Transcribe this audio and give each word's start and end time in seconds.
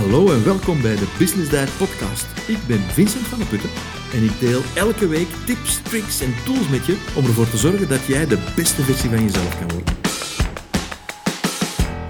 Hallo 0.00 0.32
en 0.32 0.44
welkom 0.44 0.82
bij 0.82 0.96
de 0.96 1.14
Business 1.18 1.50
Diet 1.50 1.76
podcast. 1.76 2.26
Ik 2.48 2.58
ben 2.66 2.80
Vincent 2.80 3.26
van 3.26 3.38
der 3.38 3.46
Putten 3.46 3.70
en 4.12 4.24
ik 4.24 4.40
deel 4.40 4.60
elke 4.74 5.08
week 5.08 5.28
tips, 5.46 5.82
tricks 5.82 6.20
en 6.20 6.34
tools 6.44 6.68
met 6.68 6.86
je 6.86 6.96
om 7.16 7.24
ervoor 7.24 7.50
te 7.50 7.56
zorgen 7.56 7.88
dat 7.88 8.06
jij 8.06 8.26
de 8.26 8.52
beste 8.56 8.82
versie 8.82 9.10
van 9.10 9.22
jezelf 9.22 9.58
kan 9.58 9.68
worden. 9.68 9.94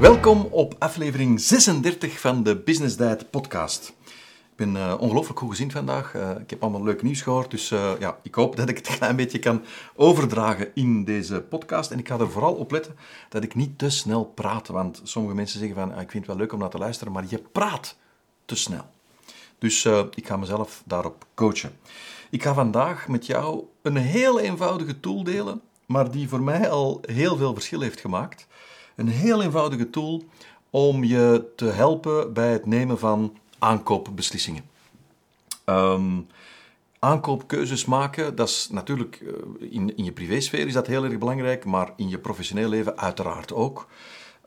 Welkom 0.00 0.48
op 0.50 0.74
aflevering 0.78 1.40
36 1.40 2.20
van 2.20 2.42
de 2.42 2.56
Business 2.56 2.96
Diet 2.96 3.30
podcast. 3.30 3.92
Ben 4.60 4.74
uh, 4.74 4.94
ongelooflijk 4.98 5.38
goed 5.38 5.50
gezien 5.50 5.70
vandaag. 5.70 6.14
Uh, 6.14 6.30
ik 6.30 6.50
heb 6.50 6.62
allemaal 6.62 6.82
leuk 6.82 7.02
nieuws 7.02 7.22
gehoord, 7.22 7.50
dus 7.50 7.70
uh, 7.70 7.92
ja, 7.98 8.18
ik 8.22 8.34
hoop 8.34 8.56
dat 8.56 8.68
ik 8.68 8.76
het 8.76 8.88
een 8.88 8.96
klein 8.98 9.16
beetje 9.16 9.38
kan 9.38 9.62
overdragen 9.94 10.74
in 10.74 11.04
deze 11.04 11.40
podcast. 11.40 11.90
En 11.90 11.98
ik 11.98 12.08
ga 12.08 12.18
er 12.18 12.30
vooral 12.30 12.54
op 12.54 12.70
letten 12.70 12.96
dat 13.28 13.42
ik 13.42 13.54
niet 13.54 13.78
te 13.78 13.90
snel 13.90 14.24
praat, 14.24 14.68
want 14.68 15.00
sommige 15.04 15.34
mensen 15.34 15.58
zeggen 15.58 15.76
van, 15.76 15.94
ah, 15.94 16.00
ik 16.00 16.10
vind 16.10 16.26
het 16.26 16.26
wel 16.26 16.36
leuk 16.36 16.52
om 16.52 16.58
naar 16.58 16.70
te 16.70 16.78
luisteren, 16.78 17.12
maar 17.12 17.24
je 17.28 17.42
praat 17.52 17.96
te 18.44 18.56
snel. 18.56 18.84
Dus 19.58 19.84
ik 20.14 20.26
ga 20.26 20.36
mezelf 20.36 20.82
daarop 20.84 21.26
coachen. 21.34 21.72
Ik 22.30 22.42
ga 22.42 22.54
vandaag 22.54 23.08
met 23.08 23.26
jou 23.26 23.64
een 23.82 23.96
heel 23.96 24.40
eenvoudige 24.40 25.00
tool 25.00 25.24
delen, 25.24 25.60
maar 25.86 26.10
die 26.10 26.28
voor 26.28 26.42
mij 26.42 26.70
al 26.70 27.00
heel 27.02 27.36
veel 27.36 27.54
verschil 27.54 27.80
heeft 27.80 28.00
gemaakt. 28.00 28.46
Een 28.96 29.08
heel 29.08 29.42
eenvoudige 29.42 29.90
tool 29.90 30.24
om 30.70 31.04
je 31.04 31.52
te 31.56 31.64
helpen 31.64 32.32
bij 32.32 32.52
het 32.52 32.66
nemen 32.66 32.98
van 32.98 33.38
aankoopbeslissingen. 33.60 34.64
Um, 35.64 36.26
aankoopkeuzes 36.98 37.84
maken, 37.84 38.34
dat 38.36 38.48
is 38.48 38.68
natuurlijk 38.70 39.20
eh, 39.20 39.72
in, 39.72 39.96
in 39.96 40.04
je 40.04 40.12
privésfeer 40.12 40.66
is 40.66 40.72
dat 40.72 40.86
heel 40.86 41.04
erg 41.04 41.18
belangrijk, 41.18 41.64
maar 41.64 41.92
in 41.96 42.08
je 42.08 42.18
professioneel 42.18 42.68
leven 42.68 42.98
uiteraard 42.98 43.52
ook. 43.52 43.86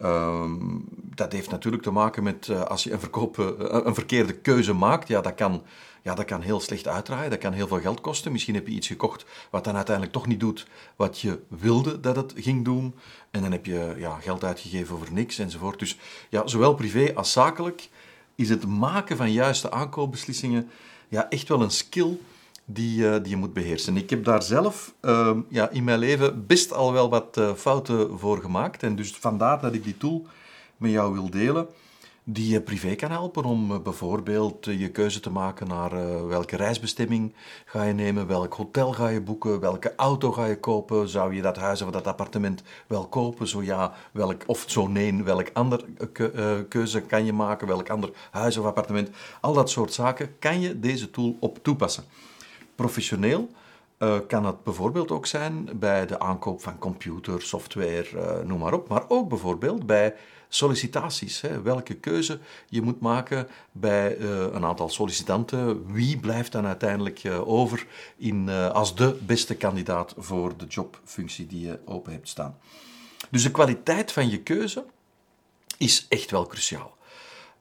Um, 0.02 0.86
dat 0.89 1.31
heeft 1.31 1.49
natuurlijk 1.49 1.84
te 1.84 1.91
maken 1.91 2.23
met 2.23 2.48
uh, 2.48 2.62
als 2.62 2.84
je 2.84 2.91
een, 2.91 2.99
verkoop, 2.99 3.38
uh, 3.38 3.48
een 3.59 3.94
verkeerde 3.94 4.34
keuze 4.34 4.73
maakt, 4.73 5.08
ja, 5.08 5.22
dat 5.22 5.36
kan, 5.36 5.64
ja, 6.02 6.16
dat 6.16 6.25
kan 6.25 6.42
heel 6.42 6.59
slecht 6.59 6.88
uitdraaien, 6.88 7.30
dat 7.30 7.39
kan 7.39 7.53
heel 7.53 7.67
veel 7.67 7.80
geld 7.80 8.02
kosten. 8.02 8.31
Misschien 8.31 8.55
heb 8.55 8.67
je 8.67 8.73
iets 8.73 8.88
gekocht 8.88 9.25
wat 9.50 9.64
dan 9.64 9.75
uiteindelijk 9.75 10.16
toch 10.16 10.27
niet 10.27 10.39
doet 10.39 10.67
wat 10.95 11.20
je 11.20 11.39
wilde 11.48 12.00
dat 12.00 12.16
het 12.16 12.33
ging 12.36 12.66
doen. 12.66 12.95
En 13.31 13.42
dan 13.42 13.52
heb 13.52 13.66
je 13.66 13.95
ja, 13.98 14.20
geld 14.20 14.44
uitgegeven 14.44 14.95
over 14.95 15.14
niks 15.14 15.39
enzovoort. 15.39 15.80
Dus 15.80 15.98
ja, 16.30 16.48
zowel 16.48 16.73
privé 16.73 17.11
als 17.16 17.31
zakelijk 17.31 17.89
is 18.36 18.50
het 18.50 18.67
maken 18.67 19.17
van 19.17 19.31
juiste 19.31 19.72
aankoopbeslissingen 19.72 20.70
ja, 21.08 21.30
echt 21.30 21.48
wel 21.48 21.62
een 21.62 21.72
skill 21.72 22.17
die, 22.66 23.00
uh, 23.00 23.14
die 23.14 23.30
je 23.30 23.36
moet 23.36 23.53
beheersen. 23.53 23.98
Ik 23.98 24.09
heb 24.09 24.23
daar 24.23 24.44
zelf 24.44 24.94
uh, 25.02 25.38
ja, 25.50 25.70
in 25.70 25.84
mijn 25.84 26.00
leven 26.00 26.45
best 26.48 26.73
al 26.73 26.94
wel 26.94 27.09
wat 27.09 27.38
uh, 27.38 27.54
fouten 27.54 28.20
voor 28.20 28.42
gemaakt. 28.42 28.84
En 28.84 28.95
dus 28.95 29.11
vandaar 29.11 29.61
dat 29.61 29.73
ik 29.73 29.84
die 29.84 29.98
tool 29.98 30.26
met 30.78 30.92
jou 30.92 31.14
wil 31.14 31.30
delen 31.30 31.67
die 32.24 32.50
je 32.50 32.62
privé 32.62 32.96
kan 32.96 33.12
helpen 33.12 33.44
om 33.44 33.72
eh, 33.72 33.80
bijvoorbeeld 33.80 34.68
eh, 34.68 34.80
je 34.80 34.90
keuze 34.90 35.20
te 35.20 35.30
maken 35.30 35.68
naar 35.68 35.92
eh, 35.92 36.26
welke 36.26 36.56
reisbestemming 36.56 37.34
ga 37.66 37.84
je 37.84 37.94
nemen, 37.94 38.28
welk 38.28 38.54
hotel 38.54 38.94
ga 38.94 39.08
je 39.08 39.22
boeken, 39.22 39.60
welke 39.60 39.94
auto 39.96 40.32
ga 40.32 40.46
je 40.46 40.60
kopen, 40.60 41.10
zou 41.10 41.36
je 41.36 41.42
dat 41.42 41.58
huis 41.58 41.82
of 41.82 41.90
dat 41.90 42.08
appartement 42.08 42.64
wel 42.88 43.08
kopen, 43.08 43.48
zo 43.48 43.64
ja, 43.64 43.94
welk, 44.12 44.44
of 44.46 44.64
zo 44.68 44.88
nee, 44.88 45.24
welk 45.24 45.50
ander 45.54 45.86
keuze 46.70 47.02
kan 47.02 47.26
je 47.26 47.34
maken, 47.34 47.68
welk 47.68 47.90
ander 47.90 48.12
huis 48.32 48.58
of 48.58 48.66
appartement, 48.66 49.10
al 49.42 49.54
dat 49.54 49.70
soort 49.70 49.94
zaken 49.94 50.40
kan 50.40 50.62
je 50.62 50.80
deze 50.80 51.12
tool 51.12 51.38
op 51.40 51.64
toepassen. 51.64 52.04
Professioneel 52.76 53.50
kan 54.28 54.46
het 54.46 54.64
bijvoorbeeld 54.64 55.12
ook 55.12 55.26
zijn 55.26 55.70
bij 55.76 56.06
de 56.06 56.20
aankoop 56.20 56.62
van 56.62 56.78
computer, 56.78 57.42
software, 57.42 58.44
noem 58.44 58.60
maar 58.60 58.73
op, 58.73 58.88
maar 58.88 59.04
ook 59.08 59.30
bijvoorbeeld 59.30 59.86
bij 59.86 60.16
sollicitaties. 60.50 61.42
Hè. 61.42 61.62
Welke 61.62 61.94
keuze 61.94 62.40
je 62.70 62.82
moet 62.82 63.00
maken 63.00 63.48
bij 63.72 64.18
uh, 64.18 64.30
een 64.30 64.66
aantal 64.66 64.90
sollicitanten. 64.90 65.92
Wie 65.94 66.18
blijft 66.20 66.52
dan 66.52 66.66
uiteindelijk 66.66 67.22
over 67.45 67.88
in, 68.18 68.50
als 68.50 68.95
de 68.95 69.18
beste 69.22 69.55
kandidaat 69.55 70.14
voor 70.17 70.58
de 70.58 70.66
jobfunctie 70.66 71.48
die 71.48 71.66
je 71.66 71.80
open 71.86 72.11
hebt 72.11 72.30
staan. 72.30 72.58
Dus 73.30 73.44
de 73.44 73.52
kwaliteit 73.52 74.11
van 74.11 74.30
je 74.30 74.39
keuze 74.39 74.86
is 75.77 76.06
echt 76.10 76.32
wel 76.32 76.48
cruciaal. 76.48 76.98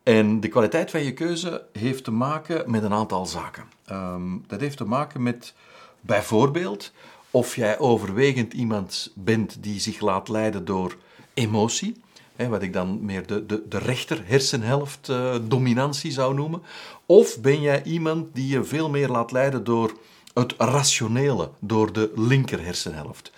En 0.03 0.41
de 0.41 0.49
kwaliteit 0.49 0.91
van 0.91 1.05
je 1.05 1.15
keuze 1.15 1.67
heeft 1.73 2.05
te 2.05 2.11
maken 2.11 2.71
met 2.71 2.83
een 2.83 2.93
aantal 2.93 3.27
zaken. 3.27 3.65
Um, 3.91 4.45
dat 4.47 4.61
heeft 4.61 4.77
te 4.77 4.85
maken 4.85 5.23
met 5.23 5.55
bijvoorbeeld 6.03 6.93
of 7.31 7.57
jij 7.57 7.79
overwegend 7.79 8.53
iemand 8.53 9.13
bent 9.15 9.63
die 9.63 9.81
zich 9.81 10.01
laat 10.01 10.29
leiden 10.29 10.65
door 10.65 10.97
emotie 11.35 12.03
wat 12.49 12.63
ik 12.63 12.73
dan 12.73 13.05
meer 13.05 13.27
de, 13.27 13.47
de, 13.47 13.63
de 13.69 13.79
rechter 13.79 14.23
hersenhelft 14.25 15.09
uh, 15.09 15.35
dominantie 15.43 16.11
zou 16.11 16.35
noemen? 16.35 16.63
Of 17.07 17.41
ben 17.41 17.61
jij 17.61 17.83
iemand 17.83 18.35
die 18.35 18.49
je 18.49 18.65
veel 18.65 18.91
meer 18.91 19.09
laat 19.09 19.33
leiden 19.33 19.65
door 19.65 19.93
het 20.35 20.55
rationele, 20.59 21.51
door 21.61 21.93
de 21.93 22.13
linker 22.15 22.65
hersenhelft? 22.65 23.33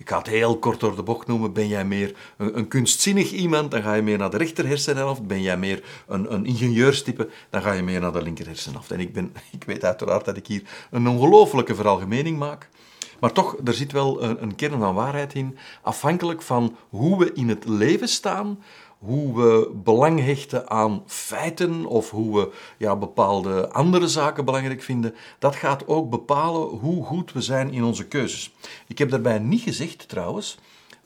Ik 0.00 0.08
ga 0.08 0.18
het 0.18 0.26
heel 0.26 0.58
kort 0.58 0.80
door 0.80 0.96
de 0.96 1.02
bocht 1.02 1.26
noemen. 1.26 1.52
Ben 1.52 1.68
jij 1.68 1.84
meer 1.84 2.14
een, 2.36 2.68
kunstzinnig 2.68 3.30
iemand, 3.30 3.70
dan 3.70 3.82
ga 3.82 3.94
je 3.94 4.02
meer 4.02 4.18
naar 4.18 4.30
de 4.30 4.36
rechter 4.36 4.66
hersenhelft. 4.66 5.26
Ben 5.26 5.42
jij 5.42 5.56
meer 5.56 5.82
een, 6.06 6.32
een 6.32 6.46
ingenieurstype, 6.46 7.28
dan 7.50 7.62
ga 7.62 7.72
je 7.72 7.82
meer 7.82 8.00
naar 8.00 8.12
de 8.12 8.22
linker 8.22 8.46
hersenhelft. 8.46 8.90
En 8.90 9.00
ik, 9.00 9.12
ben, 9.12 9.32
ik 9.58 9.64
weet 9.64 9.84
uiteraard 9.84 10.24
dat 10.24 10.36
ik 10.36 10.46
hier 10.46 10.62
een 10.90 11.08
ongelofelijke 11.08 11.74
veralgemening 11.74 12.38
maak. 12.38 12.68
Maar 13.20 13.32
toch, 13.32 13.56
er 13.64 13.74
zit 13.74 13.92
wel 13.92 14.22
een, 14.22 14.42
een 14.42 14.54
kern 14.54 14.78
van 14.78 14.94
waarheid 14.94 15.34
in. 15.34 15.58
Afhankelijk 15.82 16.42
van 16.42 16.76
hoe 16.88 17.18
we 17.18 17.32
in 17.32 17.48
het 17.48 17.64
leven 17.68 18.08
staan, 18.08 18.62
hoe 19.00 19.34
we 19.34 19.70
belang 19.74 20.20
hechten 20.20 20.70
aan 20.70 21.02
feiten 21.06 21.86
of 21.86 22.10
hoe 22.10 22.40
we 22.40 22.52
ja, 22.78 22.96
bepaalde 22.96 23.70
andere 23.70 24.08
zaken 24.08 24.44
belangrijk 24.44 24.82
vinden, 24.82 25.14
dat 25.38 25.56
gaat 25.56 25.88
ook 25.88 26.10
bepalen 26.10 26.68
hoe 26.68 27.04
goed 27.04 27.32
we 27.32 27.40
zijn 27.40 27.72
in 27.72 27.84
onze 27.84 28.06
keuzes. 28.06 28.54
Ik 28.86 28.98
heb 28.98 29.10
daarbij 29.10 29.38
niet 29.38 29.62
gezegd 29.62 30.08
trouwens 30.08 30.58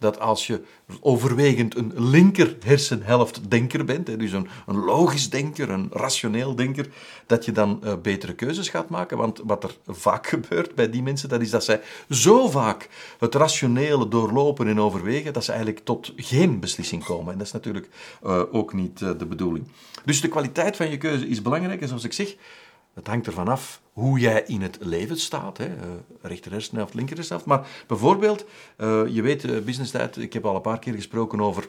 dat 0.04 0.20
als 0.20 0.46
je 0.46 0.60
overwegend 1.00 1.76
een 1.76 1.92
linker 1.96 2.56
hersenhelft 2.64 3.50
denker 3.50 3.84
bent, 3.84 4.18
dus 4.18 4.32
een, 4.32 4.48
een 4.66 4.76
logisch 4.76 5.30
denker, 5.30 5.70
een 5.70 5.88
rationeel 5.92 6.54
denker, 6.54 6.88
dat 7.26 7.44
je 7.44 7.52
dan 7.52 7.80
uh, 7.84 7.92
betere 8.02 8.34
keuzes 8.34 8.68
gaat 8.68 8.88
maken. 8.88 9.16
Want 9.16 9.40
wat 9.44 9.64
er 9.64 9.76
vaak 9.86 10.26
gebeurt 10.34 10.74
bij 10.74 10.90
die 10.90 11.02
mensen, 11.02 11.28
dat 11.28 11.40
is 11.40 11.50
dat 11.50 11.64
zij 11.64 11.80
zo 12.10 12.48
vaak 12.48 12.88
het 13.18 13.34
rationele 13.34 14.08
doorlopen 14.08 14.68
en 14.68 14.80
overwegen, 14.80 15.32
dat 15.32 15.44
ze 15.44 15.52
eigenlijk 15.52 15.84
tot 15.84 16.12
geen 16.16 16.60
beslissing 16.60 17.04
komen. 17.04 17.32
En 17.32 17.38
dat 17.38 17.46
is 17.46 17.52
natuurlijk 17.52 17.88
uh, 18.24 18.42
ook 18.52 18.72
niet 18.72 19.00
uh, 19.00 19.10
de 19.18 19.26
bedoeling. 19.26 19.66
Dus 20.04 20.20
de 20.20 20.28
kwaliteit 20.28 20.76
van 20.76 20.90
je 20.90 20.98
keuze 20.98 21.28
is 21.28 21.42
belangrijk. 21.42 21.80
En 21.80 21.88
zoals 21.88 22.04
ik 22.04 22.12
zeg, 22.12 22.36
het 22.94 23.06
hangt 23.06 23.26
ervan 23.26 23.48
af 23.48 23.82
hoe 23.92 24.18
jij 24.18 24.42
in 24.46 24.62
het 24.62 24.78
leven 24.80 25.18
staat, 25.18 25.58
hè. 25.58 25.66
Uh, 26.22 26.38
hersenhelft, 26.50 26.94
linker. 26.94 27.42
Maar 27.44 27.66
bijvoorbeeld, 27.86 28.44
uh, 28.78 29.06
je 29.06 29.22
weet, 29.22 29.44
uh, 29.44 29.60
business 29.60 29.90
tijd, 29.90 30.16
ik 30.16 30.32
heb 30.32 30.44
al 30.44 30.54
een 30.54 30.60
paar 30.60 30.78
keer 30.78 30.94
gesproken 30.94 31.40
over 31.40 31.68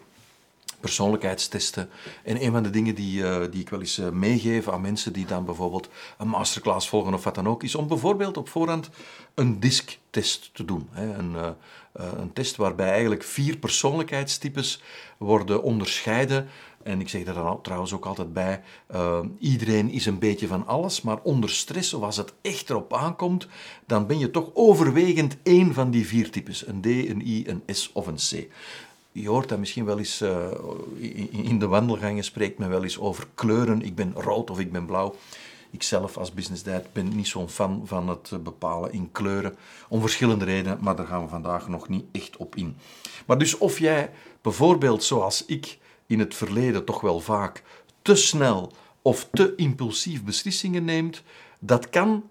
persoonlijkheidstesten. 0.79 1.89
En 2.23 2.43
een 2.43 2.51
van 2.51 2.63
de 2.63 2.69
dingen 2.69 2.95
die, 2.95 3.21
uh, 3.21 3.41
die 3.51 3.61
ik 3.61 3.69
wel 3.69 3.79
eens 3.79 4.01
meegeef 4.11 4.69
aan 4.69 4.81
mensen 4.81 5.13
die 5.13 5.25
dan 5.25 5.45
bijvoorbeeld 5.45 5.89
een 6.17 6.27
masterclass 6.27 6.89
volgen 6.89 7.13
of 7.13 7.23
wat 7.23 7.35
dan 7.35 7.47
ook, 7.47 7.63
is 7.63 7.75
om 7.75 7.87
bijvoorbeeld 7.87 8.37
op 8.37 8.49
voorhand 8.49 8.89
een 9.33 9.59
DISC-test 9.59 10.49
te 10.53 10.65
doen. 10.65 10.89
Hè. 10.91 11.13
Een, 11.17 11.55
een 11.93 12.33
test 12.33 12.55
waarbij 12.55 12.89
eigenlijk 12.89 13.23
vier 13.23 13.57
persoonlijkheidstypes 13.57 14.81
worden 15.17 15.63
onderscheiden 15.63 16.47
en 16.85 16.99
ik 16.99 17.09
zeg 17.09 17.25
er 17.25 17.33
dan 17.33 17.61
trouwens 17.61 17.93
ook 17.93 18.05
altijd 18.05 18.33
bij, 18.33 18.61
uh, 18.95 19.19
iedereen 19.39 19.89
is 19.89 20.05
een 20.05 20.19
beetje 20.19 20.47
van 20.47 20.67
alles, 20.67 21.01
maar 21.01 21.17
onder 21.23 21.49
stress, 21.49 21.93
of 21.93 22.03
als 22.03 22.17
het 22.17 22.33
echt 22.41 22.69
erop 22.69 22.93
aankomt, 22.93 23.47
dan 23.85 24.07
ben 24.07 24.19
je 24.19 24.31
toch 24.31 24.49
overwegend 24.53 25.37
één 25.43 25.73
van 25.73 25.91
die 25.91 26.07
vier 26.07 26.29
types. 26.29 26.67
Een 26.67 26.81
D, 26.81 26.85
een 26.85 27.27
I, 27.27 27.43
een 27.47 27.63
S 27.67 27.89
of 27.93 28.07
een 28.07 28.15
C. 28.15 28.47
Je 29.11 29.29
hoort 29.29 29.49
dat 29.49 29.59
misschien 29.59 29.85
wel 29.85 29.97
eens 29.97 30.21
uh, 30.21 30.47
in 31.31 31.59
de 31.59 31.67
wandelgangen, 31.67 32.23
spreekt 32.23 32.57
men 32.57 32.69
wel 32.69 32.83
eens 32.83 32.99
over 32.99 33.27
kleuren. 33.33 33.81
Ik 33.81 33.95
ben 33.95 34.13
rood 34.15 34.49
of 34.49 34.59
ik 34.59 34.71
ben 34.71 34.85
blauw. 34.85 35.15
Ik 35.71 35.83
zelf 35.83 36.17
als 36.17 36.33
business 36.33 36.63
dad 36.63 36.93
ben 36.93 37.15
niet 37.15 37.27
zo'n 37.27 37.49
fan 37.49 37.81
van 37.85 38.09
het 38.09 38.43
bepalen 38.43 38.93
in 38.93 39.09
kleuren. 39.11 39.55
Om 39.89 40.01
verschillende 40.01 40.45
redenen, 40.45 40.77
maar 40.81 40.95
daar 40.95 41.07
gaan 41.07 41.23
we 41.23 41.29
vandaag 41.29 41.67
nog 41.67 41.89
niet 41.89 42.05
echt 42.11 42.37
op 42.37 42.55
in. 42.55 42.75
Maar 43.25 43.37
dus 43.37 43.57
of 43.57 43.79
jij 43.79 44.11
bijvoorbeeld 44.41 45.03
zoals 45.03 45.45
ik 45.45 45.77
in 46.07 46.19
het 46.19 46.35
verleden 46.35 46.85
toch 46.85 47.01
wel 47.01 47.19
vaak 47.19 47.63
te 48.01 48.15
snel 48.15 48.71
of 49.01 49.27
te 49.31 49.53
impulsief 49.55 50.23
beslissingen 50.23 50.85
neemt, 50.85 51.23
dat 51.59 51.89
kan 51.89 52.29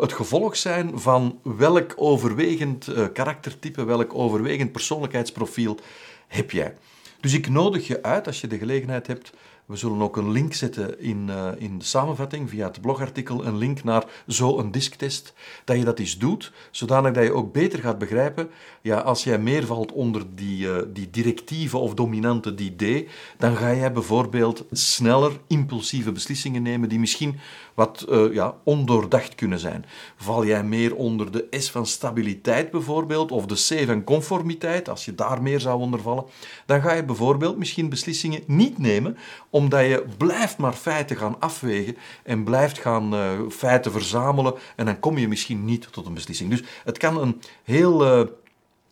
het 0.00 0.12
gevolg 0.12 0.56
zijn 0.56 0.98
van 0.98 1.38
welk 1.42 1.92
overwegend 1.96 2.88
uh, 2.88 3.06
karaktertype, 3.12 3.84
welk 3.84 4.14
overwegend 4.14 4.72
persoonlijkheidsprofiel 4.72 5.78
heb 6.26 6.50
jij. 6.50 6.74
Dus 7.20 7.32
ik 7.32 7.48
nodig 7.48 7.86
je 7.86 8.02
uit, 8.02 8.26
als 8.26 8.40
je 8.40 8.46
de 8.46 8.58
gelegenheid 8.58 9.06
hebt, 9.06 9.32
we 9.66 9.76
zullen 9.76 10.02
ook 10.02 10.16
een 10.16 10.30
link 10.30 10.54
zetten 10.54 11.00
in, 11.00 11.26
uh, 11.28 11.48
in 11.56 11.78
de 11.78 11.84
samenvatting 11.84 12.50
via 12.50 12.66
het 12.66 12.80
blogartikel, 12.80 13.46
een 13.46 13.56
link 13.56 13.84
naar 13.84 14.04
zo'n 14.26 14.70
disktest, 14.70 15.34
dat 15.64 15.76
je 15.76 15.84
dat 15.84 15.98
eens 15.98 16.18
doet, 16.18 16.52
zodanig 16.70 17.12
dat 17.12 17.24
je 17.24 17.32
ook 17.32 17.52
beter 17.52 17.78
gaat 17.78 17.98
begrijpen, 17.98 18.50
ja, 18.80 18.98
als 18.98 19.24
jij 19.24 19.38
meer 19.38 19.66
valt 19.66 19.92
onder 19.92 20.22
die, 20.34 20.66
uh, 20.66 20.76
die 20.88 21.10
directieve 21.10 21.76
of 21.76 21.94
dominante, 21.94 22.54
die 22.54 22.74
D, 22.76 23.10
dan 23.38 23.56
ga 23.56 23.74
jij 23.74 23.92
bijvoorbeeld 23.92 24.64
sneller 24.70 25.32
impulsieve 25.46 26.12
beslissingen 26.12 26.62
nemen 26.62 26.88
die 26.88 26.98
misschien 26.98 27.38
wat 27.74 28.06
uh, 28.08 28.34
ja, 28.34 28.54
ondoordacht 28.64 29.34
kunnen 29.34 29.58
zijn. 29.58 29.84
Val 30.16 30.46
jij 30.46 30.64
meer 30.64 30.94
onder 30.94 31.30
de 31.30 31.46
S 31.50 31.70
van 31.70 31.86
stabiliteit 31.86 32.70
bijvoorbeeld, 32.70 33.32
of 33.32 33.46
de 33.46 33.54
C 33.54 33.86
van 33.86 34.04
conformiteit, 34.04 34.88
als 34.88 35.04
je 35.04 35.14
daar 35.14 35.42
meer 35.42 35.60
zou 35.60 35.80
onder 35.80 36.00
vallen, 36.00 36.24
dan 36.66 36.82
ga 36.82 36.92
je 36.92 37.04
bijvoorbeeld 37.04 37.56
misschien 37.56 37.88
beslissingen 37.88 38.42
niet 38.46 38.78
nemen 38.78 39.16
omdat 39.50 39.84
je 39.84 40.04
blijft 40.16 40.58
maar 40.58 40.72
feiten 40.72 41.16
gaan 41.16 41.40
afwegen 41.40 41.96
en 42.22 42.44
blijft 42.44 42.78
gaan 42.78 43.14
uh, 43.14 43.30
feiten 43.50 43.92
verzamelen 43.92 44.54
en 44.76 44.86
dan 44.86 45.00
kom 45.00 45.18
je 45.18 45.28
misschien 45.28 45.64
niet 45.64 45.92
tot 45.92 46.06
een 46.06 46.14
beslissing. 46.14 46.50
Dus 46.50 46.62
het 46.84 46.98
kan 46.98 47.20
een 47.20 47.40
heel... 47.62 48.02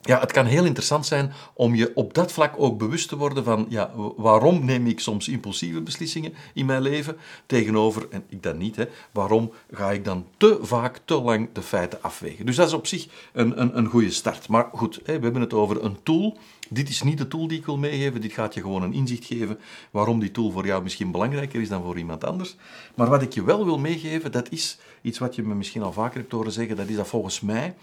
Ja, 0.05 0.21
het 0.21 0.33
kan 0.33 0.47
heel 0.47 0.65
interessant 0.65 1.07
zijn 1.07 1.33
om 1.55 1.75
je 1.75 1.93
op 1.95 2.15
dat 2.15 2.33
vlak 2.33 2.55
ook 2.57 2.79
bewust 2.79 3.09
te 3.09 3.17
worden 3.17 3.45
van 3.45 3.67
ja, 3.69 3.91
waarom 4.17 4.65
neem 4.65 4.87
ik 4.87 5.01
soms 5.01 5.29
impulsieve 5.29 5.81
beslissingen 5.81 6.35
in 6.55 6.67
mijn 6.67 6.83
leven 6.83 7.17
tegenover, 7.47 8.07
en 8.11 8.25
ik 8.29 8.43
dat 8.43 8.57
niet, 8.57 8.77
hè, 8.77 8.85
waarom 9.13 9.53
ga 9.71 9.91
ik 9.93 10.05
dan 10.05 10.27
te 10.37 10.59
vaak, 10.61 11.01
te 11.05 11.21
lang 11.21 11.49
de 11.53 11.63
feiten 11.63 12.03
afwegen. 12.03 12.47
Dus 12.47 12.57
dat 12.57 12.67
is 12.67 12.73
op 12.73 12.87
zich 12.87 13.07
een, 13.33 13.61
een, 13.61 13.79
een 13.79 13.87
goede 13.87 14.11
start. 14.11 14.49
Maar 14.49 14.69
goed, 14.73 15.01
hè, 15.05 15.17
we 15.17 15.25
hebben 15.25 15.41
het 15.41 15.53
over 15.53 15.85
een 15.85 15.97
tool. 16.03 16.39
Dit 16.69 16.89
is 16.89 17.03
niet 17.03 17.19
de 17.19 17.29
tool 17.29 17.49
die 17.49 17.59
ik 17.59 17.67
wil 17.67 17.79
meegeven, 17.79 18.21
dit 18.21 18.33
gaat 18.33 18.55
je 18.55 18.61
gewoon 18.61 18.83
een 18.83 18.93
inzicht 18.93 19.25
geven 19.25 19.59
waarom 19.91 20.21
die 20.21 20.31
tool 20.31 20.51
voor 20.51 20.67
jou 20.67 20.83
misschien 20.83 21.11
belangrijker 21.11 21.61
is 21.61 21.69
dan 21.69 21.83
voor 21.83 21.99
iemand 21.99 22.25
anders. 22.25 22.57
Maar 22.95 23.09
wat 23.09 23.23
ik 23.23 23.33
je 23.33 23.45
wel 23.45 23.65
wil 23.65 23.79
meegeven, 23.79 24.33
dat 24.33 24.51
is 24.51 24.79
iets 25.03 25.19
wat 25.19 25.35
je 25.35 25.43
me 25.43 25.55
misschien 25.55 25.83
al 25.83 25.93
vaker 25.93 26.21
hebt 26.21 26.33
horen 26.33 26.53
zeggen, 26.53 26.77
dat 26.77 26.89
is 26.89 26.97
dat 26.97 27.09
volgens 27.09 27.41
mij 27.41 27.75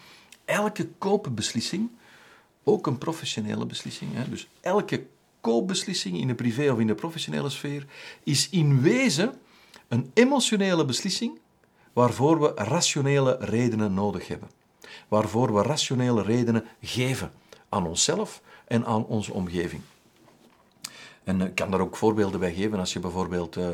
elke 0.45 0.87
koopbeslissing 0.97 1.89
ook 2.63 2.87
een 2.87 2.97
professionele 2.97 3.65
beslissing. 3.65 4.13
Hè. 4.13 4.29
Dus 4.29 4.47
elke 4.61 5.05
koopbeslissing 5.41 6.17
in 6.17 6.27
de 6.27 6.35
privé 6.35 6.71
of 6.71 6.79
in 6.79 6.87
de 6.87 6.95
professionele 6.95 7.49
sfeer 7.49 7.85
is 8.23 8.49
in 8.49 8.81
wezen 8.81 9.33
een 9.87 10.11
emotionele 10.13 10.85
beslissing 10.85 11.39
waarvoor 11.93 12.41
we 12.41 12.51
rationele 12.55 13.37
redenen 13.39 13.93
nodig 13.93 14.27
hebben. 14.27 14.49
Waarvoor 15.07 15.53
we 15.53 15.61
rationele 15.61 16.21
redenen 16.21 16.65
geven 16.81 17.31
aan 17.69 17.87
onszelf 17.87 18.41
en 18.67 18.85
aan 18.85 19.05
onze 19.05 19.33
omgeving. 19.33 19.81
En 21.23 21.41
ik 21.41 21.55
kan 21.55 21.71
daar 21.71 21.79
ook 21.79 21.95
voorbeelden 21.95 22.39
bij 22.39 22.53
geven 22.53 22.79
als 22.79 22.93
je 22.93 22.99
bijvoorbeeld 22.99 23.57
uh, 23.57 23.67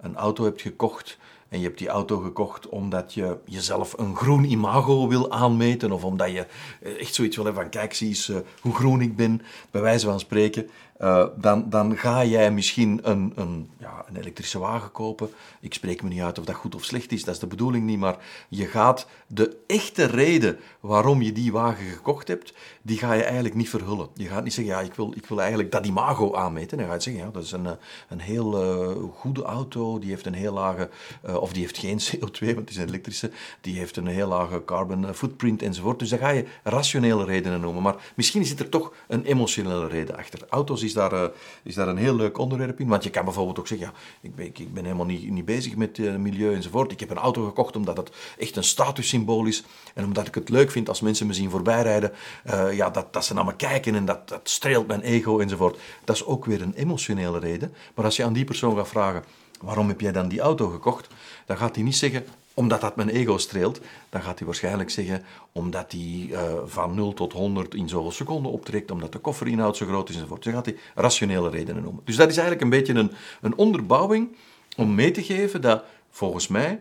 een 0.00 0.16
auto 0.16 0.44
hebt 0.44 0.60
gekocht 0.60 1.18
en 1.50 1.58
je 1.58 1.64
hebt 1.64 1.78
die 1.78 1.88
auto 1.88 2.18
gekocht 2.18 2.68
omdat 2.68 3.14
je 3.14 3.38
jezelf 3.44 3.98
een 3.98 4.16
groen 4.16 4.44
imago 4.44 5.08
wil 5.08 5.30
aanmeten 5.30 5.92
of 5.92 6.04
omdat 6.04 6.30
je 6.30 6.46
eh, 6.82 7.00
echt 7.00 7.14
zoiets 7.14 7.36
wil 7.36 7.44
hebben 7.44 7.62
van 7.62 7.70
kijk, 7.70 7.94
zie 7.94 8.08
eens 8.08 8.28
uh, 8.28 8.36
hoe 8.60 8.74
groen 8.74 9.00
ik 9.00 9.16
ben, 9.16 9.42
bij 9.70 9.80
wijze 9.80 10.06
van 10.06 10.20
spreken. 10.20 10.68
Uh, 11.02 11.26
dan, 11.36 11.70
dan 11.70 11.96
ga 11.96 12.24
jij 12.24 12.50
misschien 12.50 13.00
een, 13.02 13.32
een, 13.34 13.70
ja, 13.78 14.04
een 14.08 14.16
elektrische 14.16 14.58
wagen 14.58 14.92
kopen. 14.92 15.30
Ik 15.60 15.74
spreek 15.74 16.02
me 16.02 16.08
niet 16.08 16.20
uit 16.20 16.38
of 16.38 16.44
dat 16.44 16.54
goed 16.54 16.74
of 16.74 16.84
slecht 16.84 17.12
is, 17.12 17.24
dat 17.24 17.34
is 17.34 17.40
de 17.40 17.46
bedoeling 17.46 17.84
niet, 17.84 17.98
maar 17.98 18.16
je 18.48 18.66
gaat 18.66 19.06
de 19.26 19.56
echte 19.66 20.04
reden 20.04 20.58
waarom 20.80 21.22
je 21.22 21.32
die 21.32 21.52
wagen 21.52 21.84
gekocht 21.84 22.28
hebt, 22.28 22.54
die 22.82 22.98
ga 22.98 23.12
je 23.12 23.22
eigenlijk 23.22 23.54
niet 23.54 23.68
verhullen. 23.68 24.08
Je 24.14 24.26
gaat 24.26 24.44
niet 24.44 24.52
zeggen, 24.52 24.74
ja, 24.74 24.80
ik 24.80 24.94
wil, 24.94 25.12
ik 25.16 25.26
wil 25.26 25.40
eigenlijk 25.40 25.70
dat 25.72 25.86
imago 25.86 26.34
aanmeten. 26.34 26.78
Dan 26.78 26.86
ga 26.86 26.94
je 26.94 27.00
zeggen, 27.00 27.24
ja, 27.24 27.30
dat 27.30 27.42
is 27.42 27.52
een, 27.52 27.66
een 28.08 28.20
heel 28.20 28.62
uh, 28.62 29.04
goede 29.14 29.42
auto, 29.42 29.98
die 29.98 30.10
heeft 30.10 30.26
een 30.26 30.34
heel 30.34 30.52
lage, 30.52 30.90
of 31.22 31.52
die 31.52 31.62
heeft 31.62 31.78
geen 31.78 32.00
CO2, 32.10 32.46
want 32.46 32.58
het 32.58 32.70
is 32.70 32.76
een 32.76 32.88
elektrische, 32.88 33.30
die 33.60 33.78
heeft 33.78 33.96
een 33.96 34.06
heel 34.06 34.28
lage 34.28 34.64
carbon 34.64 35.14
footprint 35.14 35.62
enzovoort. 35.62 35.98
Dus 35.98 36.08
dan 36.08 36.18
ga 36.18 36.28
je 36.28 36.44
rationele 36.62 37.24
redenen 37.24 37.60
noemen. 37.60 37.82
Maar 37.82 38.12
misschien 38.16 38.44
zit 38.44 38.60
er 38.60 38.68
toch 38.68 38.92
een 39.08 39.24
emotionele 39.24 39.88
reden 39.88 40.16
achter. 40.16 40.40
Auto's 40.48 40.82
is 40.90 40.96
daar, 40.96 41.12
uh, 41.12 41.24
is 41.62 41.74
daar 41.74 41.88
een 41.88 41.96
heel 41.96 42.14
leuk 42.14 42.38
onderwerp 42.38 42.80
in. 42.80 42.88
Want 42.88 43.04
je 43.04 43.10
kan 43.10 43.24
bijvoorbeeld 43.24 43.58
ook 43.58 43.66
zeggen, 43.66 43.86
ja, 43.86 43.92
ik 44.20 44.34
ben, 44.34 44.46
ik 44.46 44.74
ben 44.74 44.84
helemaal 44.84 45.06
niet, 45.06 45.30
niet 45.30 45.44
bezig 45.44 45.76
met 45.76 45.98
uh, 45.98 46.16
milieu 46.16 46.54
enzovoort. 46.54 46.92
Ik 46.92 47.00
heb 47.00 47.10
een 47.10 47.16
auto 47.16 47.44
gekocht 47.44 47.76
omdat 47.76 47.96
het 47.96 48.10
echt 48.38 48.56
een 48.56 48.64
statussymbool 48.64 49.46
is. 49.46 49.64
En 49.94 50.04
omdat 50.04 50.26
ik 50.26 50.34
het 50.34 50.48
leuk 50.48 50.70
vind 50.70 50.88
als 50.88 51.00
mensen 51.00 51.26
me 51.26 51.32
zien 51.32 51.50
voorbijrijden. 51.50 52.12
Uh, 52.50 52.76
ja, 52.76 52.90
dat, 52.90 53.12
dat 53.12 53.24
ze 53.24 53.34
naar 53.34 53.44
me 53.44 53.56
kijken 53.56 53.94
en 53.94 54.04
dat, 54.04 54.28
dat 54.28 54.40
streelt 54.42 54.86
mijn 54.86 55.00
ego 55.00 55.38
enzovoort. 55.38 55.78
Dat 56.04 56.16
is 56.16 56.24
ook 56.24 56.44
weer 56.44 56.62
een 56.62 56.74
emotionele 56.74 57.38
reden. 57.38 57.74
Maar 57.94 58.04
als 58.04 58.16
je 58.16 58.24
aan 58.24 58.32
die 58.32 58.44
persoon 58.44 58.76
gaat 58.76 58.88
vragen, 58.88 59.24
waarom 59.60 59.88
heb 59.88 60.00
jij 60.00 60.12
dan 60.12 60.28
die 60.28 60.40
auto 60.40 60.68
gekocht? 60.68 61.06
Dan 61.46 61.56
gaat 61.56 61.74
hij 61.74 61.84
niet 61.84 61.96
zeggen, 61.96 62.24
omdat 62.54 62.80
dat 62.80 62.96
mijn 62.96 63.08
ego 63.08 63.38
streelt, 63.38 63.80
dan 64.08 64.22
gaat 64.22 64.38
hij 64.38 64.46
waarschijnlijk 64.46 64.90
zeggen 64.90 65.24
omdat 65.52 65.92
hij 65.92 66.28
uh, 66.30 66.52
van 66.66 66.94
0 66.94 67.12
tot 67.12 67.32
100 67.32 67.74
in 67.74 67.88
zoveel 67.88 68.10
seconden 68.10 68.52
optrekt, 68.52 68.90
omdat 68.90 69.12
de 69.12 69.18
kofferinhoud 69.18 69.76
zo 69.76 69.86
groot 69.86 70.08
is 70.08 70.14
enzovoort. 70.14 70.44
Dan 70.44 70.52
gaat 70.52 70.66
hij 70.66 70.76
rationele 70.94 71.50
redenen 71.50 71.82
noemen. 71.82 72.02
Dus 72.04 72.16
dat 72.16 72.30
is 72.30 72.36
eigenlijk 72.36 72.64
een 72.64 72.78
beetje 72.78 72.94
een, 72.94 73.12
een 73.40 73.56
onderbouwing 73.56 74.36
om 74.76 74.94
mee 74.94 75.10
te 75.10 75.22
geven 75.22 75.60
dat 75.60 75.84
volgens 76.10 76.48
mij 76.48 76.80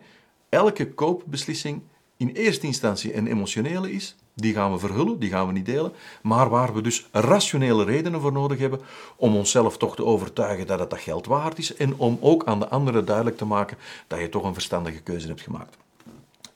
elke 0.50 0.94
koopbeslissing 0.94 1.82
in 2.18 2.30
eerste 2.30 2.66
instantie 2.66 3.16
een 3.16 3.28
emotionele 3.28 3.92
is, 3.92 4.16
die 4.42 4.54
gaan 4.54 4.72
we 4.72 4.80
verhullen, 4.80 5.20
die 5.20 5.30
gaan 5.30 5.48
we 5.48 5.54
niet 5.54 5.66
delen, 5.66 5.92
maar 6.22 6.50
waar 6.50 6.74
we 6.74 6.82
dus 6.82 7.08
rationele 7.12 7.84
redenen 7.84 8.22
voor 8.22 8.32
nodig 8.32 8.60
hebben 8.60 8.82
om 9.16 9.36
onszelf 9.36 9.78
toch 9.78 9.96
te 9.96 10.06
overtuigen 10.06 10.68
dat 10.68 10.80
het 10.80 10.90
dat 10.90 11.00
geld 11.00 11.26
waard 11.26 11.58
is 11.58 11.76
en 11.76 11.96
om 11.98 12.18
ook 12.22 12.46
aan 12.46 12.60
de 12.60 12.68
anderen 12.68 13.06
duidelijk 13.06 13.38
te 13.38 13.46
maken 13.46 13.78
dat 14.08 14.20
je 14.20 14.30
toch 14.30 14.44
een 14.44 14.54
verstandige 14.54 15.02
keuze 15.02 15.28
hebt 15.28 15.42
gemaakt. 15.42 15.78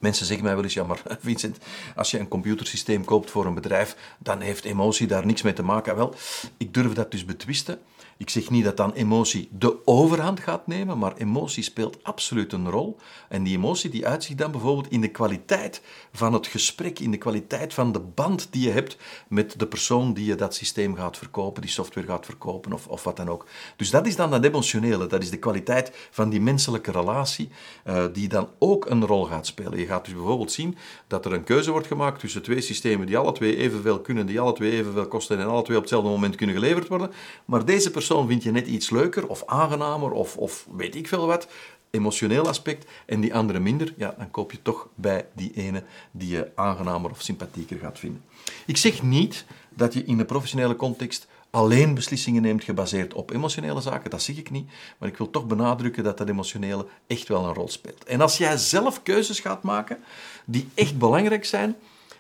Mensen 0.04 0.26
zeggen 0.26 0.46
mij 0.46 0.56
wel 0.56 0.64
eens, 0.64 0.74
ja 0.74 0.84
maar 0.84 1.02
Vincent, 1.20 1.58
als 1.96 2.12
je 2.12 2.20
een 2.20 2.28
computersysteem 2.28 3.06
koopt 3.06 3.32
voor 3.32 3.46
een 3.46 3.54
bedrijf, 3.54 3.96
dan 4.18 4.40
heeft 4.40 4.64
emotie 4.64 5.08
daar 5.08 5.26
niks 5.26 5.42
mee 5.42 5.54
te 5.54 5.64
maken. 5.64 5.96
Wel, 5.96 6.14
ik 6.58 6.74
durf 6.74 6.94
dat 6.94 7.12
dus 7.12 7.26
betwisten. 7.26 7.80
Ik 8.18 8.30
zeg 8.30 8.50
niet 8.50 8.64
dat 8.64 8.78
dan 8.78 8.94
emotie 8.94 9.50
de 9.52 9.86
overhand 9.86 10.40
gaat 10.40 10.68
nemen, 10.68 10.98
maar 10.98 11.18
emotie 11.18 11.64
speelt 11.64 12.04
absoluut 12.04 12.54
een 12.54 12.70
rol. 12.70 12.98
En 13.30 13.44
die 13.44 13.58
emotie 13.58 13.90
die 13.90 14.08
uitzicht 14.08 14.38
dan 14.38 14.52
bijvoorbeeld 14.52 14.92
in 14.92 15.02
de 15.02 15.08
kwaliteit 15.08 15.82
van 16.14 16.34
het 16.34 16.48
gesprek, 16.48 17.00
in 17.00 17.12
de 17.12 17.18
kwaliteit 17.18 17.74
van 17.74 17.92
de 17.92 18.00
band 18.00 18.48
die 18.52 18.66
je 18.66 18.72
hebt 18.72 18.98
met 19.28 19.60
de 19.60 19.68
persoon 19.68 20.14
die 20.14 20.26
je 20.26 20.36
dat 20.36 20.56
systeem 20.56 20.96
gaat 20.96 21.18
verkopen, 21.18 21.62
die 21.62 21.72
software 21.72 22.08
gaat 22.08 22.26
verkopen 22.26 22.74
of, 22.74 22.88
of 22.88 23.04
wat 23.04 23.18
dan 23.18 23.30
ook. 23.30 23.46
Dus 23.76 23.90
dat 23.90 24.08
is 24.08 24.16
dan 24.16 24.32
dat 24.32 24.44
emotionele, 24.44 25.08
dat 25.08 25.22
is 25.22 25.30
de 25.30 25.40
kwaliteit 25.40 25.92
van 26.12 26.30
die 26.30 26.42
menselijke 26.42 26.92
relatie, 26.92 27.50
uh, 27.86 28.06
die 28.14 28.28
dan 28.28 28.50
ook 28.60 28.86
een 28.86 29.06
rol 29.06 29.26
gaat 29.26 29.46
spelen. 29.46 29.80
Je 29.80 29.86
gaat 29.86 30.06
dus 30.06 30.14
bijvoorbeeld 30.14 30.52
zien 30.52 30.78
dat 31.08 31.26
er 31.26 31.34
een 31.34 31.44
keuze 31.44 31.72
wordt 31.72 31.88
gemaakt 31.88 32.20
tussen 32.20 32.42
twee 32.42 32.62
systemen 32.62 33.06
die 33.06 33.18
alle 33.18 33.32
twee 33.32 33.58
evenveel 33.58 34.02
kunnen, 34.02 34.26
die 34.26 34.40
alle 34.40 34.54
twee 34.54 34.72
evenveel 34.72 35.08
kosten 35.08 35.40
en 35.40 35.48
alle 35.48 35.64
twee 35.64 35.78
op 35.78 35.84
hetzelfde 35.84 36.10
moment 36.10 36.36
kunnen 36.36 36.56
geleverd 36.56 36.88
worden. 36.88 37.12
Maar 37.46 37.66
deze 37.66 37.92
persoon 37.92 38.02
vind 38.08 38.44
je 38.44 38.52
net 38.52 38.68
iets 38.68 38.90
leuker 38.90 39.28
of 39.28 39.44
aangenamer 39.46 40.12
of, 40.12 40.38
of 40.38 40.68
weet 40.76 40.96
ik 40.96 41.08
veel 41.08 41.28
wat, 41.28 41.48
emotioneel 41.90 42.48
aspect, 42.48 42.90
en 43.06 43.22
die 43.22 43.34
andere 43.36 43.60
minder, 43.60 43.94
ja, 43.98 44.16
dan 44.18 44.32
koop 44.32 44.52
je 44.52 44.62
toch 44.62 44.88
bij 44.96 45.26
die 45.36 45.52
ene 45.54 45.84
die 46.12 46.30
je 46.30 46.52
aangenamer 46.56 47.12
of 47.12 47.22
sympathieker 47.22 47.78
gaat 47.78 48.00
vinden. 48.00 48.24
Ik 48.66 48.78
zeg 48.78 49.04
niet 49.04 49.46
dat 49.70 49.94
je 49.94 50.04
in 50.04 50.18
de 50.18 50.26
professionele 50.26 50.76
context 50.76 51.28
alleen 51.50 51.94
beslissingen 51.94 52.42
neemt 52.42 52.64
gebaseerd 52.64 53.14
op 53.14 53.32
emotionele 53.32 53.82
zaken, 53.82 54.10
dat 54.10 54.22
zeg 54.22 54.38
ik 54.38 54.52
niet, 54.52 54.70
maar 54.98 55.10
ik 55.10 55.18
wil 55.18 55.30
toch 55.30 55.48
benadrukken 55.48 56.04
dat 56.04 56.18
dat 56.18 56.30
emotionele 56.30 56.86
echt 57.08 57.28
wel 57.28 57.46
een 57.46 57.54
rol 57.54 57.70
speelt. 57.70 58.04
En 58.04 58.22
als 58.22 58.38
jij 58.38 58.58
zelf 58.58 59.04
keuzes 59.04 59.40
gaat 59.40 59.64
maken 59.64 59.98
die 60.46 60.70
echt 60.74 60.98
belangrijk 60.98 61.46
zijn, 61.46 61.76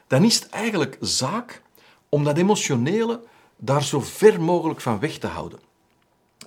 dan 0.07 0.23
is 0.23 0.35
het 0.35 0.49
eigenlijk 0.49 0.97
zaak 0.99 1.61
om 2.09 2.23
dat 2.23 2.37
emotionele 2.37 3.21
daar 3.57 3.83
zo 3.83 4.01
ver 4.01 4.41
mogelijk 4.41 4.81
van 4.81 4.99
weg 4.99 5.17
te 5.17 5.27
houden. 5.27 5.59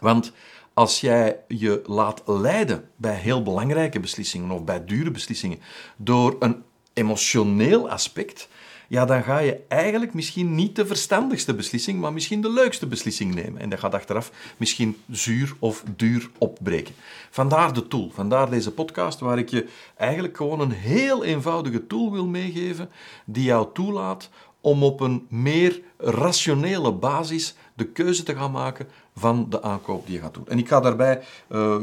Want 0.00 0.33
als 0.75 1.00
jij 1.00 1.41
je 1.49 1.83
laat 1.87 2.23
leiden 2.26 2.88
bij 2.97 3.15
heel 3.15 3.43
belangrijke 3.43 4.00
beslissingen 4.00 4.50
of 4.50 4.65
bij 4.65 4.85
dure 4.85 5.11
beslissingen 5.11 5.59
door 5.97 6.37
een 6.38 6.62
emotioneel 6.93 7.91
aspect, 7.91 8.49
ja, 8.88 9.05
dan 9.05 9.23
ga 9.23 9.38
je 9.38 9.61
eigenlijk 9.69 10.15
misschien 10.15 10.55
niet 10.55 10.76
de 10.76 10.87
verstandigste 10.87 11.55
beslissing, 11.55 12.00
maar 12.00 12.12
misschien 12.12 12.41
de 12.41 12.53
leukste 12.53 12.87
beslissing 12.87 13.35
nemen. 13.35 13.61
En 13.61 13.69
dat 13.69 13.79
gaat 13.79 13.95
achteraf 13.95 14.31
misschien 14.57 14.97
zuur 15.11 15.55
of 15.59 15.85
duur 15.97 16.31
opbreken. 16.38 16.95
Vandaar 17.31 17.73
de 17.73 17.88
tool, 17.88 18.11
vandaar 18.15 18.50
deze 18.50 18.71
podcast, 18.71 19.21
waar 19.21 19.38
ik 19.38 19.49
je 19.49 19.67
eigenlijk 19.97 20.37
gewoon 20.37 20.61
een 20.61 20.73
heel 20.73 21.25
eenvoudige 21.25 21.87
tool 21.87 22.12
wil 22.12 22.26
meegeven, 22.26 22.91
die 23.25 23.45
jou 23.45 23.69
toelaat 23.73 24.31
om 24.61 24.83
op 24.83 25.00
een 25.00 25.26
meer 25.29 25.81
rationele 25.97 26.93
basis 26.93 27.55
de 27.76 27.85
keuze 27.85 28.23
te 28.23 28.35
gaan 28.35 28.50
maken 28.50 28.88
van 29.16 29.47
de 29.49 29.62
aankoop 29.62 30.06
die 30.06 30.14
je 30.14 30.21
gaat 30.21 30.35
doen. 30.35 30.49
En 30.49 30.59
ik 30.59 30.68
ga 30.68 30.80
daarbij 30.80 31.23
uh, 31.49 31.76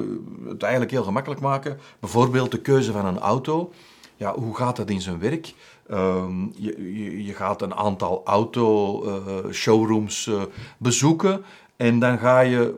het 0.48 0.64
eigenlijk 0.64 0.92
heel 0.92 1.04
gemakkelijk 1.04 1.42
maken. 1.42 1.80
Bijvoorbeeld 2.00 2.52
de 2.52 2.62
keuze 2.62 2.92
van 2.92 3.06
een 3.06 3.20
auto. 3.20 3.72
Ja, 4.16 4.34
hoe 4.34 4.56
gaat 4.56 4.76
dat 4.76 4.90
in 4.90 5.02
zijn 5.02 5.20
werk? 5.20 5.54
Uh, 5.90 6.26
je, 6.56 7.26
je, 7.26 7.34
gaat 7.34 7.62
een 7.62 7.76
aantal 7.76 8.22
auto-showrooms 8.26 10.26
uh, 10.26 10.42
bezoeken 10.78 11.44
En 11.76 12.00
dan 12.00 12.18
ga 12.18 12.40
je, 12.40 12.76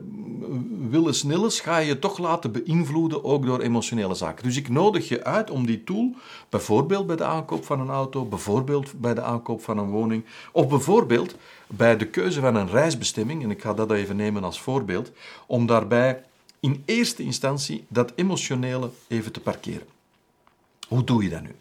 willens 0.90 1.22
nillens, 1.22 1.60
ga 1.60 1.78
je 1.78 1.98
toch 1.98 2.18
laten 2.18 2.52
beïnvloeden 2.52 3.24
ook 3.24 3.46
door 3.46 3.60
emotionele 3.60 4.14
zaken. 4.14 4.44
Dus 4.44 4.56
ik 4.56 4.68
nodig 4.68 5.08
je 5.08 5.24
uit 5.24 5.50
om 5.50 5.66
die 5.66 5.84
tool, 5.84 6.14
bijvoorbeeld 6.48 7.06
bij 7.06 7.16
de 7.16 7.24
aankoop 7.24 7.64
van 7.64 7.80
een 7.80 7.90
auto, 7.90 8.24
bijvoorbeeld 8.24 9.00
bij 9.00 9.14
de 9.14 9.22
aankoop 9.22 9.62
van 9.62 9.78
een 9.78 9.90
woning, 9.90 10.24
of 10.52 10.68
bijvoorbeeld 10.68 11.34
bij 11.66 11.96
de 11.96 12.06
keuze 12.06 12.40
van 12.40 12.54
een 12.54 12.70
reisbestemming, 12.70 13.42
en 13.42 13.50
ik 13.50 13.62
ga 13.62 13.74
dat 13.74 13.90
even 13.90 14.16
nemen 14.16 14.44
als 14.44 14.60
voorbeeld, 14.60 15.12
om 15.46 15.66
daarbij 15.66 16.22
in 16.60 16.82
eerste 16.84 17.22
instantie 17.22 17.84
dat 17.88 18.12
emotionele 18.14 18.90
even 19.08 19.32
te 19.32 19.40
parkeren. 19.40 19.86
Hoe 20.88 21.04
doe 21.04 21.22
je 21.22 21.28
dat 21.28 21.42
nu? 21.42 21.54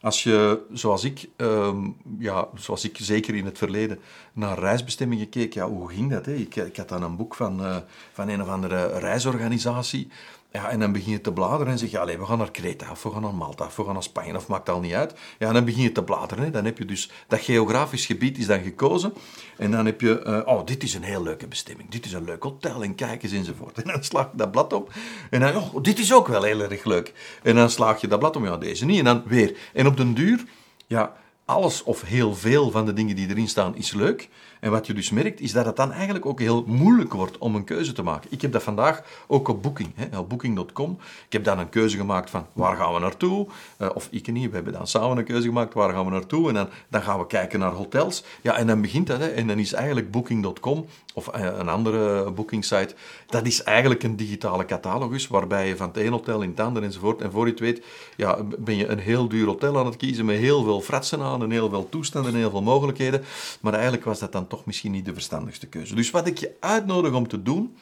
Als 0.00 0.22
je, 0.22 0.62
zoals 0.72 1.04
ik, 1.04 1.28
ehm, 1.36 1.88
ja, 2.18 2.48
zoals 2.54 2.84
ik 2.84 2.96
zeker 3.00 3.34
in 3.34 3.44
het 3.44 3.58
verleden, 3.58 3.98
naar 4.32 4.58
reisbestemmingen 4.58 5.28
keek, 5.28 5.54
ja, 5.54 5.68
hoe 5.68 5.88
ging 5.88 6.10
dat? 6.10 6.26
Hè? 6.26 6.34
Ik, 6.34 6.56
ik 6.56 6.76
had 6.76 6.88
dan 6.88 7.02
een 7.02 7.16
boek 7.16 7.34
van, 7.34 7.60
uh, 7.60 7.76
van 8.12 8.28
een 8.28 8.42
of 8.42 8.48
andere 8.48 8.98
reisorganisatie 8.98 10.08
ja, 10.52 10.70
en 10.70 10.80
dan 10.80 10.92
begin 10.92 11.12
je 11.12 11.20
te 11.20 11.32
bladeren 11.32 11.72
en 11.72 11.78
zeg 11.78 11.90
je, 11.90 12.18
we 12.18 12.26
gaan 12.26 12.38
naar 12.38 12.50
Kreta, 12.50 12.90
of 12.90 13.02
we 13.02 13.10
gaan 13.10 13.22
naar 13.22 13.34
Malta, 13.34 13.64
of 13.64 13.76
we 13.76 13.84
gaan 13.84 13.92
naar 13.92 14.02
Spanje, 14.02 14.36
of 14.36 14.48
maakt 14.48 14.68
al 14.68 14.80
niet 14.80 14.92
uit. 14.92 15.14
Ja, 15.38 15.48
en 15.48 15.54
dan 15.54 15.64
begin 15.64 15.82
je 15.82 15.92
te 15.92 16.02
bladeren. 16.02 16.52
Dan 16.52 16.64
heb 16.64 16.78
je 16.78 16.84
dus, 16.84 17.10
dat 17.26 17.40
geografisch 17.40 18.06
gebied 18.06 18.38
is 18.38 18.46
dan 18.46 18.62
gekozen. 18.62 19.12
En 19.56 19.70
dan 19.70 19.86
heb 19.86 20.00
je, 20.00 20.24
uh, 20.26 20.54
oh, 20.54 20.66
dit 20.66 20.82
is 20.82 20.94
een 20.94 21.02
heel 21.02 21.22
leuke 21.22 21.46
bestemming. 21.46 21.90
Dit 21.90 22.04
is 22.04 22.12
een 22.12 22.24
leuk 22.24 22.42
hotel 22.42 22.82
en 22.82 22.94
kijk 22.94 23.22
eens 23.22 23.32
enzovoort. 23.32 23.82
En 23.82 23.92
dan 23.92 24.04
slaag 24.04 24.30
je 24.30 24.36
dat 24.36 24.50
blad 24.50 24.72
op. 24.72 24.92
En 25.30 25.40
dan, 25.40 25.56
oh, 25.56 25.82
dit 25.82 25.98
is 25.98 26.12
ook 26.14 26.28
wel 26.28 26.42
heel 26.42 26.60
erg 26.60 26.84
leuk. 26.84 27.38
En 27.42 27.54
dan 27.54 27.70
slaag 27.70 28.00
je 28.00 28.06
dat 28.06 28.18
blad 28.18 28.36
om, 28.36 28.44
ja, 28.44 28.56
deze 28.56 28.84
niet. 28.84 28.98
En 28.98 29.04
dan 29.04 29.22
weer. 29.26 29.56
En 29.72 29.86
op 29.86 29.96
den 29.96 30.14
duur, 30.14 30.44
ja, 30.86 31.16
alles 31.50 31.82
of 31.82 32.02
heel 32.02 32.34
veel 32.34 32.70
van 32.70 32.86
de 32.86 32.92
dingen 32.92 33.16
die 33.16 33.28
erin 33.28 33.48
staan 33.48 33.76
is 33.76 33.92
leuk. 33.92 34.28
En 34.60 34.70
wat 34.70 34.86
je 34.86 34.94
dus 34.94 35.10
merkt, 35.10 35.40
is 35.40 35.52
dat 35.52 35.66
het 35.66 35.76
dan 35.76 35.92
eigenlijk 35.92 36.26
ook 36.26 36.40
heel 36.40 36.64
moeilijk 36.66 37.12
wordt 37.12 37.38
om 37.38 37.54
een 37.54 37.64
keuze 37.64 37.92
te 37.92 38.02
maken. 38.02 38.32
Ik 38.32 38.42
heb 38.42 38.52
dat 38.52 38.62
vandaag 38.62 39.02
ook 39.26 39.48
op 39.48 39.62
Booking, 39.62 39.92
hè, 39.94 40.18
op 40.18 40.28
booking.com. 40.28 40.98
Ik 41.26 41.32
heb 41.32 41.44
dan 41.44 41.58
een 41.58 41.68
keuze 41.68 41.96
gemaakt 41.96 42.30
van 42.30 42.46
waar 42.52 42.76
gaan 42.76 42.94
we 42.94 43.00
naartoe? 43.00 43.46
Uh, 43.78 43.88
of 43.94 44.08
ik 44.10 44.32
niet, 44.32 44.48
we 44.48 44.54
hebben 44.54 44.72
dan 44.72 44.86
samen 44.86 45.18
een 45.18 45.24
keuze 45.24 45.46
gemaakt, 45.46 45.74
waar 45.74 45.92
gaan 45.92 46.04
we 46.04 46.10
naartoe? 46.10 46.48
En 46.48 46.54
dan, 46.54 46.68
dan 46.88 47.02
gaan 47.02 47.18
we 47.18 47.26
kijken 47.26 47.58
naar 47.58 47.72
hotels. 47.72 48.24
Ja, 48.40 48.56
en 48.56 48.66
dan 48.66 48.80
begint 48.80 49.06
dat. 49.06 49.18
Hè, 49.18 49.28
en 49.28 49.46
dan 49.46 49.58
is 49.58 49.72
eigenlijk 49.72 50.10
booking.com 50.10 50.86
of 51.14 51.28
eh, 51.28 51.58
een 51.58 51.68
andere 51.68 52.30
bookingsite, 52.30 52.94
dat 53.26 53.46
is 53.46 53.62
eigenlijk 53.62 54.02
een 54.02 54.16
digitale 54.16 54.64
catalogus 54.64 55.28
waarbij 55.28 55.68
je 55.68 55.76
van 55.76 55.88
het 55.88 55.96
ene 55.96 56.10
hotel 56.10 56.42
in 56.42 56.50
het 56.50 56.60
andere 56.60 56.86
enzovoort. 56.86 57.20
En 57.20 57.30
voor 57.30 57.44
je 57.44 57.50
het 57.50 57.60
weet, 57.60 57.84
ja, 58.16 58.38
ben 58.58 58.76
je 58.76 58.86
een 58.86 58.98
heel 58.98 59.28
duur 59.28 59.46
hotel 59.46 59.78
aan 59.78 59.86
het 59.86 59.96
kiezen 59.96 60.24
met 60.24 60.38
heel 60.38 60.62
veel 60.62 60.80
fratsen 60.80 61.20
aan 61.20 61.39
en 61.42 61.50
heel 61.50 61.68
veel 61.68 61.88
toestanden 61.88 62.32
en 62.32 62.38
heel 62.38 62.50
veel 62.50 62.62
mogelijkheden. 62.62 63.22
Maar 63.60 63.72
eigenlijk 63.72 64.04
was 64.04 64.18
dat 64.18 64.32
dan 64.32 64.46
toch 64.46 64.64
misschien 64.64 64.92
niet 64.92 65.04
de 65.04 65.12
verstandigste 65.12 65.66
keuze. 65.66 65.94
Dus 65.94 66.10
wat 66.10 66.26
ik 66.26 66.38
je 66.38 66.56
uitnodig 66.60 67.12
om 67.12 67.28
te 67.28 67.42
doen, 67.42 67.76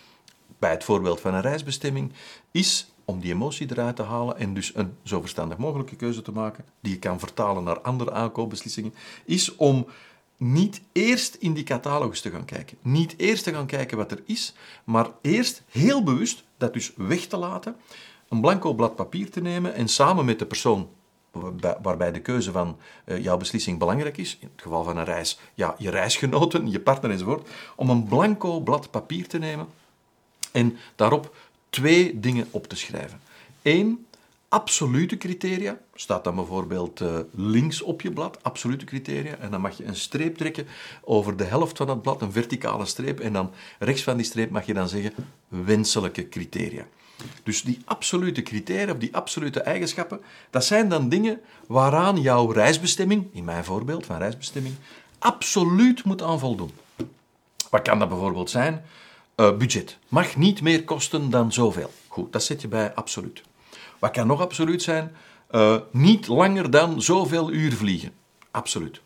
bij 0.59 0.71
het 0.71 0.85
voorbeeld 0.85 1.21
van 1.21 1.35
een 1.35 1.41
reisbestemming, 1.41 2.12
is 2.50 2.93
om 3.05 3.21
die 3.21 3.33
emotie 3.33 3.71
eruit 3.71 3.97
te 3.97 4.03
halen 4.03 4.38
en 4.38 4.55
dus 4.55 4.73
een 4.75 4.93
zo 5.03 5.21
verstandig 5.21 5.59
mogelijke 5.59 5.97
keuze 5.97 6.23
te 6.23 6.33
maken, 6.33 6.65
die 6.81 6.93
je 6.93 6.99
kan 6.99 7.19
vertalen 7.19 7.65
naar 7.65 7.81
andere 7.81 8.12
aankoopbeslissingen, 8.12 8.95
is 9.25 9.57
om 9.57 9.87
niet 10.37 10.81
eerst 10.93 11.35
in 11.35 11.53
die 11.53 11.65
catalogus 11.65 12.21
te 12.21 12.31
gaan 12.31 12.45
kijken. 12.45 12.79
Niet 12.83 13.15
eerst 13.17 13.45
te 13.45 13.53
gaan 13.53 13.67
kijken 13.67 13.97
wat 13.97 14.11
er 14.11 14.23
is, 14.27 14.55
maar 14.85 15.11
eerst 15.23 15.62
heel 15.69 16.03
bewust 16.03 16.45
dat 16.57 16.73
dus 16.73 16.93
weg 16.97 17.27
te 17.27 17.37
laten, 17.37 17.77
een 18.29 18.41
blanco 18.41 18.75
blad 18.75 18.97
papier 18.97 19.31
te 19.31 19.41
nemen 19.41 19.75
en 19.75 19.88
samen 19.88 20.25
met 20.25 20.38
de 20.38 20.47
persoon 20.47 20.88
waarbij 21.83 22.12
de 22.12 22.21
keuze 22.21 22.52
van 22.52 22.76
eh, 23.04 23.23
jouw 23.23 23.37
beslissing 23.37 23.78
belangrijk 23.78 24.16
is, 24.16 24.37
in 24.40 24.49
het 24.52 24.62
geval 24.62 24.85
van 24.85 24.97
een 24.97 25.04
reis, 25.04 25.38
ja, 25.54 25.75
je 25.78 25.90
reisgenoten, 25.90 26.71
je 26.71 26.80
partner 26.80 27.11
enzovoort, 27.11 27.49
om 27.76 27.90
een 27.90 28.04
blanco 28.04 28.61
blad 28.61 28.90
papier 28.90 29.28
te 29.28 29.38
nemen 29.38 29.66
en 30.52 30.76
daarop 30.97 31.37
twee 31.71 32.21
dingen 32.21 32.47
op 32.50 32.66
te 32.66 32.76
schrijven. 32.76 33.21
Eén, 33.62 34.07
absolute 34.49 35.16
criteria, 35.16 35.78
staat 35.95 36.25
dan 36.25 36.35
bijvoorbeeld 36.35 37.00
uh, 37.00 37.18
links 37.35 37.83
op 37.83 38.00
je 38.00 38.12
blad, 38.12 38.42
absolute 38.42 38.85
criteria, 38.85 39.37
en 39.37 39.50
dan 39.50 39.61
mag 39.61 39.76
je 39.76 39.85
een 39.85 39.97
streep 39.97 40.37
trekken 40.37 40.66
over 41.02 41.37
de 41.37 41.45
helft 41.45 41.76
van 41.76 41.88
het 41.88 42.02
blad, 42.02 42.23
een 42.23 42.33
verticale 42.33 42.87
streep, 42.87 43.21
en 43.21 43.33
dan 43.33 43.50
rechts 43.78 44.02
van 44.02 44.16
die 44.16 44.26
streep 44.26 44.50
mag 44.50 44.66
je 44.66 44.75
dan 44.75 44.88
zeggen 44.88 45.14
wenselijke 45.49 46.28
criteria. 46.28 46.87
Dus 47.43 47.63
die 47.63 47.81
absolute 47.85 48.43
criteria, 48.43 48.93
of 48.93 48.99
die 48.99 49.17
absolute 49.17 49.61
eigenschappen, 49.61 50.21
dat 50.51 50.65
zijn 50.65 50.89
dan 50.89 51.09
dingen 51.09 51.41
waaraan 51.67 52.21
jouw 52.21 52.51
reisbestemming, 52.51 53.27
in 53.33 53.45
mijn 53.45 53.65
voorbeeld 53.65 54.07
van 54.07 54.19
reisbestemming, 54.19 54.75
absoluut 55.19 56.05
moet 56.05 56.23
aan 56.23 56.39
voldoen. 56.39 56.71
Wat 57.71 57.83
kan 57.83 57.99
dat 57.99 58.09
bijvoorbeeld 58.09 58.51
zijn? 58.51 58.85
Uh, 59.37 59.57
budget. 59.57 59.99
Mag 60.09 60.37
niet 60.37 60.63
meer 60.63 60.85
kosten 60.85 61.31
dan 61.31 61.53
zoveel. 61.53 61.93
Goed, 62.09 62.33
dat 62.33 62.43
zet 62.43 62.61
je 62.61 62.69
bij 62.69 62.95
absoluut. 62.95 63.43
Wat 63.99 64.11
kan 64.11 64.27
nog 64.27 64.41
absoluut 64.41 64.83
zijn? 64.83 65.17
Uh, 65.51 65.77
niet 65.91 66.27
langer 66.27 66.71
dan 66.71 67.03
zoveel 67.03 67.51
uur 67.51 67.73
vliegen. 67.73 68.13
Absoluut. 68.51 69.01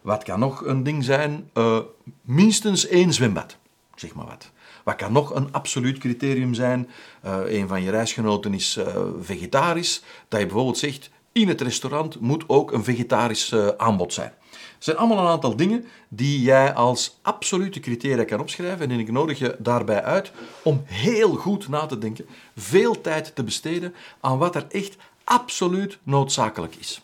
Wat 0.00 0.22
kan 0.22 0.38
nog 0.38 0.64
een 0.64 0.82
ding 0.82 1.04
zijn? 1.04 1.50
Uh, 1.54 1.78
minstens 2.22 2.86
één 2.86 3.12
zwembad. 3.12 3.56
Zeg 3.94 4.14
maar 4.14 4.26
wat. 4.26 4.50
Wat 4.84 4.96
kan 4.96 5.12
nog 5.12 5.34
een 5.34 5.52
absoluut 5.52 5.98
criterium 5.98 6.54
zijn? 6.54 6.88
Uh, 7.24 7.38
een 7.46 7.68
van 7.68 7.82
je 7.82 7.90
reisgenoten 7.90 8.54
is 8.54 8.76
uh, 8.78 8.86
vegetarisch. 9.20 10.02
Dat 10.28 10.40
je 10.40 10.46
bijvoorbeeld 10.46 10.78
zegt, 10.78 11.10
in 11.32 11.48
het 11.48 11.60
restaurant 11.60 12.20
moet 12.20 12.44
ook 12.46 12.72
een 12.72 12.84
vegetarisch 12.84 13.52
uh, 13.52 13.68
aanbod 13.76 14.12
zijn. 14.12 14.32
Het 14.50 14.84
zijn 14.90 14.96
allemaal 14.96 15.18
een 15.18 15.30
aantal 15.30 15.56
dingen 15.56 15.84
die 16.08 16.42
jij 16.42 16.74
als 16.74 17.18
absolute 17.22 17.80
criteria 17.80 18.24
kan 18.24 18.40
opschrijven. 18.40 18.90
En 18.90 18.98
ik 18.98 19.12
nodig 19.12 19.38
je 19.38 19.56
daarbij 19.58 20.02
uit 20.02 20.32
om 20.62 20.82
heel 20.84 21.34
goed 21.34 21.68
na 21.68 21.86
te 21.86 21.98
denken, 21.98 22.26
veel 22.56 23.00
tijd 23.00 23.34
te 23.34 23.44
besteden 23.44 23.94
aan 24.20 24.38
wat 24.38 24.54
er 24.54 24.66
echt 24.68 24.96
absoluut 25.24 25.98
noodzakelijk 26.02 26.74
is. 26.74 27.02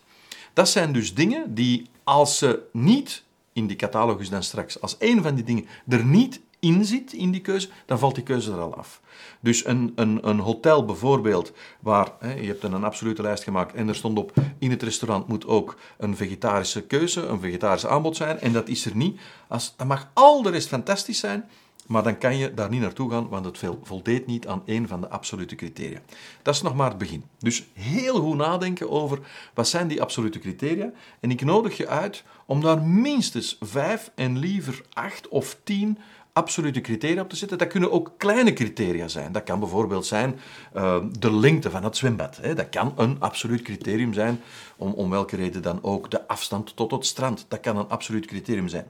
Dat 0.53 0.69
zijn 0.69 0.93
dus 0.93 1.15
dingen 1.15 1.55
die, 1.55 1.87
als 2.05 2.39
ze 2.39 2.61
niet 2.73 3.23
in 3.53 3.67
die 3.67 3.77
catalogus 3.77 4.31
dan 4.31 4.43
straks, 4.43 4.81
als 4.81 4.97
een 4.99 5.23
van 5.23 5.35
die 5.35 5.45
dingen 5.45 5.67
er 5.89 6.05
niet 6.05 6.41
in 6.61 6.85
zit 6.85 7.13
in 7.13 7.31
die 7.31 7.41
keuze, 7.41 7.69
dan 7.87 7.99
valt 7.99 8.15
die 8.15 8.25
keuze 8.25 8.53
er 8.53 8.59
al 8.59 8.75
af. 8.75 9.01
Dus 9.41 9.67
een, 9.67 9.93
een, 9.95 10.29
een 10.29 10.39
hotel 10.39 10.85
bijvoorbeeld, 10.85 11.53
waar 11.81 12.13
hè, 12.19 12.35
je 12.35 12.47
hebt 12.47 12.63
een 12.63 12.85
absolute 12.85 13.23
lijst 13.23 13.43
gemaakt 13.43 13.75
en 13.75 13.89
er 13.89 13.95
stond 13.95 14.19
op, 14.19 14.33
in 14.59 14.71
het 14.71 14.83
restaurant 14.83 15.29
moet 15.29 15.47
ook 15.47 15.79
een 15.99 16.17
vegetarische 16.17 16.83
keuze, 16.83 17.27
een 17.27 17.41
vegetarisch 17.41 17.87
aanbod 17.87 18.17
zijn, 18.17 18.41
en 18.41 18.53
dat 18.53 18.69
is 18.69 18.85
er 18.85 18.97
niet. 18.97 19.21
Als, 19.49 19.75
mag 19.87 20.11
al 20.13 20.43
de 20.43 20.51
rest 20.51 20.69
fantastisch 20.69 21.19
zijn, 21.19 21.45
maar 21.89 22.03
dan 22.03 22.19
kan 22.19 22.37
je 22.37 22.55
daar 22.55 22.71
niet 22.71 22.81
naartoe 22.81 23.11
gaan, 23.11 23.29
want 23.29 23.45
het 23.45 23.61
voldeed 23.83 24.27
niet 24.27 24.47
aan 24.47 24.63
één 24.65 24.89
van 24.89 25.01
de 25.01 25.09
absolute 25.09 25.55
criteria. 25.55 26.01
Dat 26.43 26.55
is 26.55 26.63
nog 26.63 26.75
maar 26.75 26.89
het 26.89 26.99
begin. 26.99 27.25
Dus 27.39 27.67
heel 27.73 28.21
goed 28.21 28.37
nadenken 28.37 28.91
over 28.91 29.19
wat 29.55 29.69
zijn 29.69 29.89
die 29.89 30.03
absolute 30.03 30.39
criteria. 30.39 30.91
En 31.21 31.31
ik 31.31 31.45
nodig 31.45 31.77
je 31.77 31.89
uit 31.89 32.25
om 32.47 32.61
daar 32.61 32.83
minstens 32.83 33.57
vijf 33.61 34.11
en 34.15 34.39
liever 34.39 34.83
acht 34.93 35.29
of 35.29 35.57
tien 35.65 35.99
absolute 36.39 36.81
criteria 36.81 37.23
op 37.23 37.29
te 37.29 37.37
zetten. 37.37 37.59
Dat 37.59 37.69
kunnen 37.69 37.93
ook 37.93 38.13
kleine 38.17 38.53
criteria 38.53 39.09
zijn. 39.09 39.33
Dat 39.33 39.43
kan 39.45 39.61
bijvoorbeeld 39.61 40.07
zijn 40.07 40.41
uh, 40.77 40.97
de 41.19 41.33
lengte 41.33 41.71
van 41.71 41.85
het 41.85 41.97
zwembad. 41.97 42.37
Hè. 42.37 42.55
Dat 42.55 42.69
kan 42.69 42.93
een 42.97 43.17
absoluut 43.19 43.63
criterium 43.63 44.13
zijn, 44.13 44.41
om, 44.77 44.93
om 44.93 45.11
welke 45.11 45.37
reden 45.37 45.63
dan 45.63 45.79
ook. 45.83 46.11
De 46.11 46.29
afstand 46.29 46.77
tot 46.77 46.91
het 46.91 47.07
strand, 47.07 47.45
dat 47.49 47.61
kan 47.61 47.77
een 47.77 47.89
absoluut 47.89 48.27
criterium 48.27 48.69
zijn. 48.69 48.87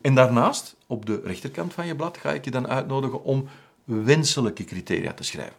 En 0.00 0.14
daarnaast, 0.14 0.76
op 0.86 1.06
de 1.06 1.20
rechterkant 1.24 1.74
van 1.74 1.86
je 1.86 1.96
blad, 1.96 2.18
ga 2.18 2.32
ik 2.32 2.44
je 2.44 2.50
dan 2.50 2.68
uitnodigen 2.68 3.24
om 3.24 3.48
wenselijke 3.84 4.64
criteria 4.64 5.12
te 5.12 5.22
schrijven. 5.22 5.56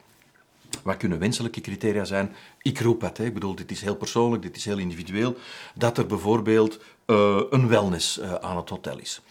Wat 0.83 0.97
kunnen 0.97 1.19
wenselijke 1.19 1.61
criteria 1.61 2.05
zijn? 2.05 2.35
Ik 2.61 2.79
roep 2.79 3.01
het. 3.01 3.17
Hè. 3.17 3.25
Ik 3.25 3.33
bedoel, 3.33 3.55
dit 3.55 3.71
is 3.71 3.81
heel 3.81 3.95
persoonlijk, 3.95 4.41
dit 4.41 4.55
is 4.55 4.65
heel 4.65 4.77
individueel. 4.77 5.35
Dat 5.75 5.97
er 5.97 6.05
bijvoorbeeld 6.05 6.79
uh, 7.07 7.41
een 7.49 7.67
wellness 7.67 8.19
uh, 8.19 8.33
aan 8.33 8.57
het 8.57 8.69
hotel 8.69 8.97
is. 8.97 9.21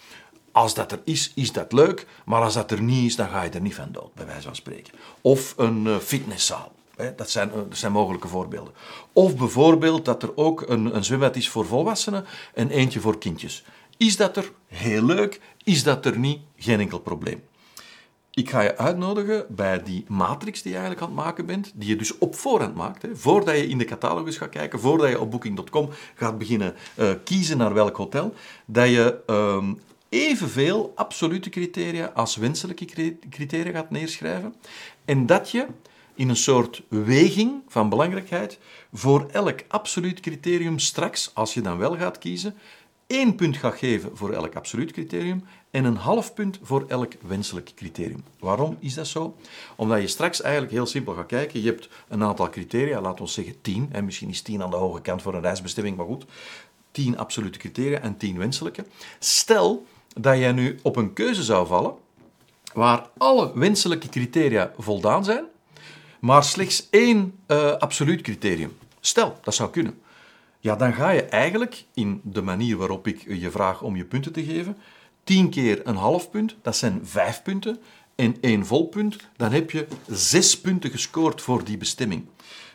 Als 0.58 0.74
dat 0.74 0.92
er 0.92 1.00
is, 1.04 1.32
is 1.34 1.52
dat 1.52 1.72
leuk, 1.72 2.06
maar 2.24 2.42
als 2.42 2.54
dat 2.54 2.70
er 2.70 2.82
niet 2.82 3.04
is, 3.04 3.16
dan 3.16 3.28
ga 3.28 3.42
je 3.42 3.50
er 3.50 3.60
niet 3.60 3.74
van 3.74 3.92
dood, 3.92 4.14
bij 4.14 4.26
wijze 4.26 4.42
van 4.42 4.56
spreken. 4.56 4.92
Of 5.20 5.54
een 5.56 5.84
uh, 5.86 5.96
fitnesszaal. 5.96 6.72
Dat 7.16 7.30
zijn, 7.30 7.50
dat 7.68 7.78
zijn 7.78 7.92
mogelijke 7.92 8.28
voorbeelden. 8.28 8.72
Of 9.12 9.36
bijvoorbeeld 9.36 10.04
dat 10.04 10.22
er 10.22 10.36
ook 10.36 10.68
een, 10.68 10.96
een 10.96 11.04
zwembad 11.04 11.36
is 11.36 11.48
voor 11.48 11.66
volwassenen 11.66 12.24
en 12.54 12.70
eentje 12.70 13.00
voor 13.00 13.18
kindjes. 13.18 13.64
Is 13.96 14.16
dat 14.16 14.36
er? 14.36 14.52
Heel 14.66 15.02
leuk. 15.02 15.40
Is 15.64 15.82
dat 15.82 16.06
er 16.06 16.18
niet? 16.18 16.40
Geen 16.56 16.80
enkel 16.80 16.98
probleem. 16.98 17.42
Ik 18.30 18.50
ga 18.50 18.60
je 18.60 18.76
uitnodigen 18.76 19.46
bij 19.48 19.82
die 19.82 20.04
matrix 20.08 20.62
die 20.62 20.72
je 20.72 20.78
eigenlijk 20.78 21.06
aan 21.06 21.16
het 21.16 21.24
maken 21.24 21.46
bent, 21.46 21.72
die 21.74 21.88
je 21.88 21.96
dus 21.96 22.18
op 22.18 22.34
voorhand 22.34 22.74
maakt, 22.74 23.06
voordat 23.12 23.56
je 23.56 23.68
in 23.68 23.78
de 23.78 23.84
catalogus 23.84 24.36
gaat 24.36 24.48
kijken, 24.48 24.80
voordat 24.80 25.08
je 25.08 25.20
op 25.20 25.30
booking.com 25.30 25.88
gaat 26.14 26.38
beginnen 26.38 26.74
uh, 26.98 27.10
kiezen 27.24 27.58
naar 27.58 27.74
welk 27.74 27.96
hotel, 27.96 28.34
dat 28.66 28.88
je 28.88 29.20
uh, 29.26 29.64
evenveel 30.08 30.92
absolute 30.94 31.50
criteria 31.50 32.06
als 32.06 32.36
wenselijke 32.36 32.84
criteria 33.30 33.72
gaat 33.72 33.90
neerschrijven 33.90 34.54
en 35.04 35.26
dat 35.26 35.50
je 35.50 35.66
in 36.14 36.28
een 36.28 36.36
soort 36.36 36.82
weging 36.88 37.62
van 37.68 37.88
belangrijkheid 37.88 38.58
voor 38.92 39.26
elk 39.30 39.60
absoluut 39.68 40.20
criterium 40.20 40.78
straks, 40.78 41.30
als 41.34 41.54
je 41.54 41.60
dan 41.60 41.78
wel 41.78 41.96
gaat 41.96 42.18
kiezen, 42.18 42.54
één 43.06 43.34
punt 43.34 43.56
gaat 43.56 43.74
geven 43.78 44.16
voor 44.16 44.32
elk 44.32 44.54
absoluut 44.54 44.92
criterium 44.92 45.44
en 45.70 45.84
een 45.84 45.96
half 45.96 46.34
punt 46.34 46.58
voor 46.62 46.84
elk 46.88 47.12
wenselijk 47.26 47.72
criterium. 47.74 48.24
Waarom 48.38 48.76
is 48.80 48.94
dat 48.94 49.06
zo? 49.06 49.36
Omdat 49.76 50.00
je 50.00 50.06
straks 50.06 50.40
eigenlijk 50.40 50.72
heel 50.72 50.86
simpel 50.86 51.14
gaat 51.14 51.26
kijken. 51.26 51.62
Je 51.62 51.66
hebt 51.66 51.88
een 52.08 52.22
aantal 52.22 52.50
criteria, 52.50 53.00
laten 53.00 53.24
we 53.24 53.30
zeggen 53.30 53.60
10, 53.60 53.88
en 53.92 54.04
misschien 54.04 54.28
is 54.28 54.42
10 54.42 54.62
aan 54.62 54.70
de 54.70 54.76
hoge 54.76 55.00
kant 55.00 55.22
voor 55.22 55.34
een 55.34 55.40
reisbestemming, 55.40 55.96
maar 55.96 56.06
goed. 56.06 56.24
10 56.90 57.18
absolute 57.18 57.58
criteria 57.58 58.00
en 58.00 58.16
10 58.16 58.38
wenselijke. 58.38 58.84
Stel 59.18 59.86
dat 60.18 60.38
jij 60.38 60.52
nu 60.52 60.78
op 60.82 60.96
een 60.96 61.12
keuze 61.12 61.42
zou 61.42 61.66
vallen 61.66 61.94
waar 62.72 63.08
alle 63.16 63.58
wenselijke 63.58 64.08
criteria 64.08 64.72
voldaan 64.78 65.24
zijn, 65.24 65.44
maar 66.20 66.44
slechts 66.44 66.86
één 66.90 67.38
uh, 67.46 67.72
absoluut 67.72 68.20
criterium. 68.20 68.76
Stel, 69.00 69.38
dat 69.42 69.54
zou 69.54 69.70
kunnen. 69.70 70.00
Ja, 70.60 70.76
dan 70.76 70.92
ga 70.92 71.10
je 71.10 71.22
eigenlijk 71.22 71.84
in 71.94 72.20
de 72.24 72.42
manier 72.42 72.76
waarop 72.76 73.06
ik 73.06 73.24
je 73.28 73.50
vraag 73.50 73.82
om 73.82 73.96
je 73.96 74.04
punten 74.04 74.32
te 74.32 74.44
geven, 74.44 74.76
10 75.24 75.50
keer 75.50 75.80
een 75.84 75.96
half 75.96 76.30
punt, 76.30 76.56
dat 76.62 76.76
zijn 76.76 77.00
5 77.04 77.42
punten, 77.42 77.78
en 78.14 78.36
één 78.40 78.66
vol 78.66 78.86
punt, 78.86 79.16
dan 79.36 79.52
heb 79.52 79.70
je 79.70 79.86
6 80.06 80.60
punten 80.60 80.90
gescoord 80.90 81.42
voor 81.42 81.64
die 81.64 81.76
bestemming. 81.76 82.24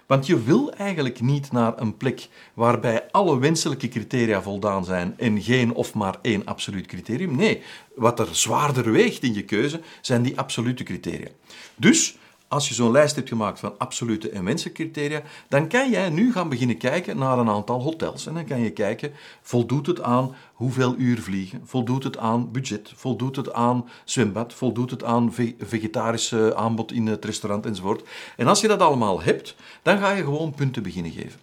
Want 0.05 0.25
je 0.25 0.43
wil 0.43 0.73
eigenlijk 0.73 1.21
niet 1.21 1.51
naar 1.51 1.73
een 1.81 1.97
plek 1.97 2.27
waarbij 2.53 3.11
alle 3.11 3.39
wenselijke 3.39 3.87
criteria 3.87 4.41
voldaan 4.41 4.85
zijn 4.85 5.13
en 5.17 5.41
geen 5.41 5.73
of 5.73 5.93
maar 5.93 6.15
één 6.21 6.45
absoluut 6.45 6.85
criterium. 6.85 7.35
Nee, 7.35 7.61
wat 7.95 8.19
er 8.19 8.27
zwaarder 8.31 8.91
weegt 8.91 9.23
in 9.23 9.33
je 9.33 9.43
keuze 9.43 9.81
zijn 10.01 10.21
die 10.21 10.37
absolute 10.37 10.83
criteria. 10.83 11.29
Dus 11.75 12.17
als 12.53 12.67
je 12.67 12.73
zo'n 12.73 12.91
lijst 12.91 13.15
hebt 13.15 13.27
gemaakt 13.27 13.59
van 13.59 13.77
absolute 13.77 14.29
en 14.29 14.43
wensencriteria, 14.43 15.21
dan 15.47 15.67
kan 15.67 15.89
jij 15.89 16.09
nu 16.09 16.31
gaan 16.31 16.49
beginnen 16.49 16.77
kijken 16.77 17.17
naar 17.17 17.37
een 17.37 17.49
aantal 17.49 17.81
hotels. 17.81 18.27
En 18.27 18.33
dan 18.33 18.45
kan 18.45 18.59
je 18.59 18.69
kijken, 18.69 19.11
voldoet 19.41 19.87
het 19.87 20.01
aan 20.01 20.35
hoeveel 20.53 20.95
uur 20.97 21.21
vliegen? 21.21 21.61
Voldoet 21.65 22.03
het 22.03 22.17
aan 22.17 22.51
budget? 22.51 22.91
Voldoet 22.95 23.35
het 23.35 23.53
aan 23.53 23.89
zwembad? 24.03 24.53
Voldoet 24.53 24.91
het 24.91 25.03
aan 25.03 25.33
vegetarische 25.59 26.55
aanbod 26.55 26.91
in 26.91 27.07
het 27.07 27.25
restaurant 27.25 27.65
enzovoort? 27.65 28.07
En 28.37 28.47
als 28.47 28.61
je 28.61 28.67
dat 28.67 28.81
allemaal 28.81 29.21
hebt, 29.21 29.55
dan 29.81 29.97
ga 29.97 30.11
je 30.11 30.23
gewoon 30.23 30.53
punten 30.53 30.83
beginnen 30.83 31.11
geven. 31.11 31.39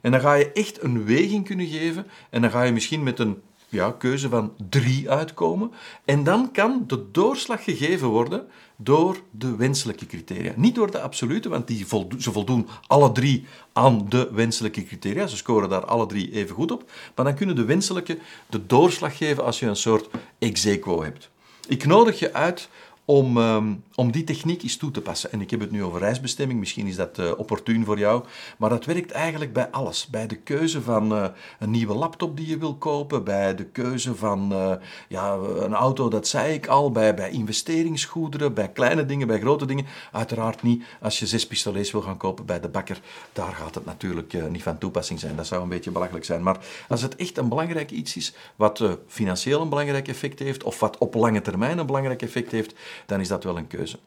En 0.00 0.10
dan 0.10 0.20
ga 0.20 0.34
je 0.34 0.52
echt 0.52 0.82
een 0.82 1.04
weging 1.04 1.44
kunnen 1.44 1.66
geven 1.66 2.06
en 2.30 2.40
dan 2.40 2.50
ga 2.50 2.62
je 2.62 2.72
misschien 2.72 3.02
met 3.02 3.18
een 3.18 3.42
ja, 3.70 3.92
keuze 3.98 4.28
van 4.28 4.52
drie 4.68 5.10
uitkomen. 5.10 5.72
En 6.04 6.24
dan 6.24 6.52
kan 6.52 6.84
de 6.86 7.10
doorslag 7.10 7.64
gegeven 7.64 8.08
worden 8.08 8.46
door 8.76 9.20
de 9.30 9.56
wenselijke 9.56 10.06
criteria. 10.06 10.52
Niet 10.56 10.74
door 10.74 10.90
de 10.90 11.00
absolute, 11.00 11.48
want 11.48 11.66
die 11.66 11.86
ze 12.18 12.32
voldoen 12.32 12.68
alle 12.86 13.12
drie 13.12 13.46
aan 13.72 14.06
de 14.08 14.28
wenselijke 14.32 14.84
criteria. 14.84 15.26
Ze 15.26 15.36
scoren 15.36 15.68
daar 15.68 15.84
alle 15.84 16.06
drie 16.06 16.32
even 16.32 16.54
goed 16.54 16.70
op. 16.70 16.90
Maar 17.14 17.24
dan 17.24 17.34
kunnen 17.34 17.56
de 17.56 17.64
wenselijke 17.64 18.18
de 18.46 18.66
doorslag 18.66 19.16
geven 19.16 19.44
als 19.44 19.58
je 19.58 19.66
een 19.66 19.76
soort 19.76 20.08
ex 20.38 20.66
aequo 20.66 21.02
hebt. 21.02 21.30
Ik 21.68 21.86
nodig 21.86 22.18
je 22.18 22.32
uit 22.32 22.68
om, 23.10 23.36
ehm, 23.36 23.72
om 23.94 24.12
die 24.12 24.24
techniek 24.24 24.62
eens 24.62 24.76
toe 24.76 24.90
te 24.90 25.00
passen. 25.00 25.32
En 25.32 25.40
ik 25.40 25.50
heb 25.50 25.60
het 25.60 25.70
nu 25.70 25.84
over 25.84 26.00
reisbestemming, 26.00 26.58
misschien 26.58 26.86
is 26.86 26.96
dat 26.96 27.18
uh, 27.18 27.30
opportun 27.36 27.84
voor 27.84 27.98
jou, 27.98 28.24
maar 28.58 28.70
dat 28.70 28.84
werkt 28.84 29.10
eigenlijk 29.10 29.52
bij 29.52 29.70
alles. 29.70 30.06
Bij 30.06 30.26
de 30.26 30.36
keuze 30.36 30.82
van 30.82 31.12
uh, 31.12 31.26
een 31.58 31.70
nieuwe 31.70 31.94
laptop 31.94 32.36
die 32.36 32.46
je 32.46 32.58
wil 32.58 32.74
kopen, 32.74 33.24
bij 33.24 33.54
de 33.54 33.64
keuze 33.64 34.14
van 34.14 34.52
uh, 34.52 34.72
ja, 35.08 35.34
een 35.34 35.74
auto, 35.74 36.08
dat 36.08 36.28
zei 36.28 36.54
ik 36.54 36.66
al, 36.66 36.90
bij, 36.90 37.14
bij 37.14 37.30
investeringsgoederen, 37.30 38.54
bij 38.54 38.68
kleine 38.68 39.06
dingen, 39.06 39.26
bij 39.26 39.40
grote 39.40 39.66
dingen. 39.66 39.86
Uiteraard 40.12 40.62
niet 40.62 40.84
als 41.00 41.18
je 41.18 41.26
zes 41.26 41.46
pistolets 41.46 41.90
wil 41.90 42.02
gaan 42.02 42.16
kopen 42.16 42.46
bij 42.46 42.60
de 42.60 42.68
bakker. 42.68 43.00
Daar 43.32 43.52
gaat 43.52 43.74
het 43.74 43.84
natuurlijk 43.84 44.50
niet 44.50 44.62
van 44.62 44.78
toepassing 44.78 45.20
zijn. 45.20 45.36
Dat 45.36 45.46
zou 45.46 45.62
een 45.62 45.68
beetje 45.68 45.90
belachelijk 45.90 46.24
zijn. 46.24 46.42
Maar 46.42 46.58
als 46.88 47.02
het 47.02 47.16
echt 47.16 47.38
een 47.38 47.48
belangrijk 47.48 47.90
iets 47.90 48.16
is, 48.16 48.34
wat 48.56 48.82
financieel 49.06 49.60
een 49.60 49.68
belangrijk 49.68 50.08
effect 50.08 50.38
heeft, 50.38 50.62
of 50.62 50.80
wat 50.80 50.98
op 50.98 51.14
lange 51.14 51.40
termijn 51.40 51.78
een 51.78 51.86
belangrijk 51.86 52.22
effect 52.22 52.50
heeft, 52.50 52.74
dan 53.06 53.20
is 53.20 53.28
dat 53.28 53.44
wel 53.44 53.56
een 53.56 53.66
keuze. 53.66 53.98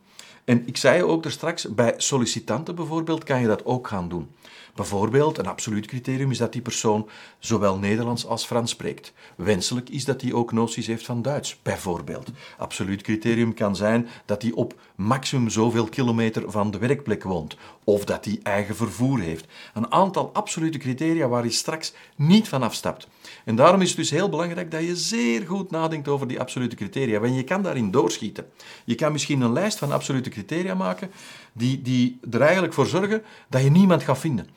En 0.46 0.68
ik 0.68 0.78
zei 0.78 1.04
ook 1.04 1.26
er 1.26 1.32
straks, 1.32 1.74
bij 1.74 1.94
sollicitanten 1.98 2.76
bijvoorbeeld 2.76 3.24
kan 3.24 3.42
je 3.42 3.48
dat 3.48 3.66
ook 3.66 3.88
gaan 3.88 4.10
doen. 4.10 4.30
Bijvoorbeeld, 4.76 5.38
een 5.38 5.48
absoluut 5.48 5.86
criterium 5.86 6.32
is 6.32 6.38
dat 6.38 6.52
die 6.52 6.62
persoon 6.62 7.10
zowel 7.40 7.78
Nederlands 7.78 8.26
als 8.26 8.46
Frans 8.46 8.72
spreekt. 8.72 9.14
Wenselijk 9.36 9.90
is 9.90 10.06
dat 10.06 10.22
hij 10.22 10.34
ook 10.34 10.52
noties 10.52 10.88
heeft 10.88 11.06
van 11.06 11.22
Duits, 11.22 11.60
bijvoorbeeld. 11.62 12.30
Absoluut 12.58 13.02
criterium 13.02 13.54
kan 13.54 13.76
zijn 13.76 14.08
dat 14.26 14.42
hij 14.42 14.52
op 14.52 14.74
maximum 14.96 15.50
zoveel 15.50 15.86
kilometer 15.86 16.52
van 16.52 16.72
de 16.72 16.78
werkplek 16.78 17.24
woont, 17.24 17.58
of 17.84 18.06
dat 18.06 18.26
hij 18.26 18.40
eigen 18.44 18.76
vervoer 18.76 19.20
heeft. 19.20 19.46
Een 19.74 19.92
aantal 19.92 20.30
absolute 20.34 20.78
criteria 20.78 21.28
waar 21.28 21.44
je 21.44 21.52
straks 21.52 21.94
niet 22.16 22.48
van 22.48 22.64
afstapt. 22.64 23.08
En 23.46 23.56
daarom 23.56 23.82
is 23.82 23.88
het 23.88 23.98
dus 23.98 24.10
heel 24.10 24.30
belangrijk 24.30 24.72
dat 24.72 24.84
je 24.84 24.96
zeer 24.96 25.48
goed 25.48 25.72
nadenkt 25.72 26.08
over 26.08 26.28
die 26.28 26.40
absolute 26.40 26.76
criteria, 26.76 27.20
want 27.20 27.36
je 27.36 27.44
kan 27.44 27.62
daarin 27.62 27.92
doorschieten. 27.92 28.46
Je 28.86 28.96
kan 28.96 29.12
misschien 29.12 29.42
een 29.42 29.54
lijst 29.54 29.78
van 29.78 29.92
absolute 29.92 30.30
criteria 30.30 30.74
maken 30.74 31.12
die, 31.54 31.82
die 31.82 32.20
er 32.32 32.42
eigenlijk 32.42 32.74
voor 32.74 32.88
zorgen 32.88 33.24
dat 33.50 33.64
je 33.64 33.72
niemand 33.72 34.04
gaat 34.04 34.20
vinden. 34.20 34.48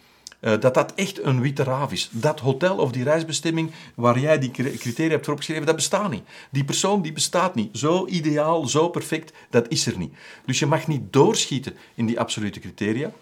Uh, 0.41 0.61
dat 0.61 0.75
dat 0.75 0.95
echt 0.95 1.23
een 1.25 1.41
witte 1.41 1.63
raaf 1.63 1.93
is. 1.93 2.09
Dat 2.13 2.41
hotel 2.41 2.77
of 2.77 2.93
die 2.93 3.05
reisbestemming 3.05 3.71
waar 3.95 4.19
jij 4.19 4.39
die 4.39 4.51
criteria 4.51 5.11
hebt 5.11 5.29
opgeschreven, 5.29 5.67
dat 5.67 5.77
bestaat 5.77 6.11
niet. 6.11 6.23
Die 6.51 6.65
persoon 6.65 7.03
die 7.03 7.13
bestaat 7.13 7.55
niet. 7.55 7.79
Zo 7.79 8.07
ideaal, 8.07 8.67
zo 8.69 8.89
perfect, 8.89 9.33
dat 9.51 9.69
is 9.69 9.87
er 9.87 9.99
niet. 9.99 10.13
Dus 10.45 10.59
je 10.59 10.67
mag 10.67 10.87
niet 10.87 11.13
doorschieten 11.13 11.75
in 11.95 12.07
die 12.07 12.21
absolute 12.21 12.61
criteria. 12.61 13.13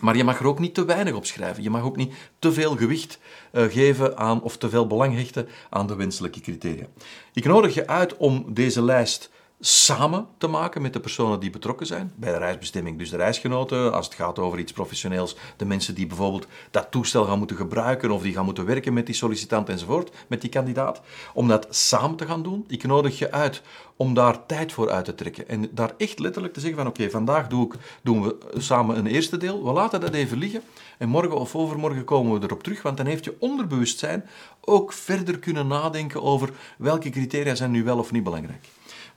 Maar 0.00 0.16
je 0.16 0.24
mag 0.24 0.38
er 0.38 0.46
ook 0.46 0.58
niet 0.58 0.74
te 0.74 0.84
weinig 0.84 1.14
op 1.14 1.26
schrijven. 1.26 1.62
Je 1.62 1.70
mag 1.70 1.82
ook 1.82 1.96
niet 1.96 2.14
te 2.38 2.52
veel 2.52 2.76
gewicht 2.76 3.18
uh, 3.52 3.64
geven 3.64 4.16
aan 4.16 4.42
of 4.42 4.56
te 4.56 4.68
veel 4.68 4.86
belang 4.86 5.14
hechten 5.14 5.48
aan 5.70 5.86
de 5.86 5.96
wenselijke 5.96 6.40
criteria. 6.40 6.86
Ik 7.32 7.44
nodig 7.44 7.74
je 7.74 7.86
uit 7.86 8.16
om 8.16 8.44
deze 8.48 8.82
lijst 8.82 9.30
samen 9.60 10.26
te 10.38 10.46
maken 10.46 10.82
met 10.82 10.92
de 10.92 11.00
personen 11.00 11.40
die 11.40 11.50
betrokken 11.50 11.86
zijn 11.86 12.12
bij 12.14 12.32
de 12.32 12.38
reisbestemming. 12.38 12.98
Dus 12.98 13.10
de 13.10 13.16
reisgenoten, 13.16 13.92
als 13.92 14.06
het 14.06 14.14
gaat 14.14 14.38
over 14.38 14.58
iets 14.58 14.72
professioneels, 14.72 15.36
de 15.56 15.64
mensen 15.64 15.94
die 15.94 16.06
bijvoorbeeld 16.06 16.46
dat 16.70 16.90
toestel 16.90 17.24
gaan 17.24 17.38
moeten 17.38 17.56
gebruiken 17.56 18.10
of 18.10 18.22
die 18.22 18.32
gaan 18.32 18.44
moeten 18.44 18.66
werken 18.66 18.92
met 18.92 19.06
die 19.06 19.14
sollicitant 19.14 19.68
enzovoort, 19.68 20.10
met 20.26 20.40
die 20.40 20.50
kandidaat, 20.50 21.00
om 21.34 21.48
dat 21.48 21.66
samen 21.70 22.16
te 22.16 22.26
gaan 22.26 22.42
doen. 22.42 22.64
Ik 22.68 22.86
nodig 22.86 23.18
je 23.18 23.32
uit 23.32 23.62
om 23.96 24.14
daar 24.14 24.46
tijd 24.46 24.72
voor 24.72 24.90
uit 24.90 25.04
te 25.04 25.14
trekken 25.14 25.48
en 25.48 25.68
daar 25.70 25.94
echt 25.96 26.18
letterlijk 26.18 26.54
te 26.54 26.60
zeggen 26.60 26.78
van 26.78 26.88
oké, 26.88 27.10
vandaag 27.10 27.48
doe 27.48 27.66
ik, 27.66 27.74
doen 28.02 28.22
we 28.22 28.36
samen 28.56 28.98
een 28.98 29.06
eerste 29.06 29.36
deel, 29.36 29.64
we 29.64 29.72
laten 29.72 30.00
dat 30.00 30.14
even 30.14 30.38
liggen 30.38 30.62
en 30.98 31.08
morgen 31.08 31.38
of 31.38 31.54
overmorgen 31.54 32.04
komen 32.04 32.40
we 32.40 32.46
erop 32.46 32.62
terug, 32.62 32.82
want 32.82 32.96
dan 32.96 33.06
heeft 33.06 33.24
je 33.24 33.36
onderbewustzijn 33.38 34.28
ook 34.60 34.92
verder 34.92 35.38
kunnen 35.38 35.66
nadenken 35.66 36.22
over 36.22 36.50
welke 36.78 37.10
criteria 37.10 37.54
zijn 37.54 37.70
nu 37.70 37.84
wel 37.84 37.98
of 37.98 38.12
niet 38.12 38.24
belangrijk. 38.24 38.66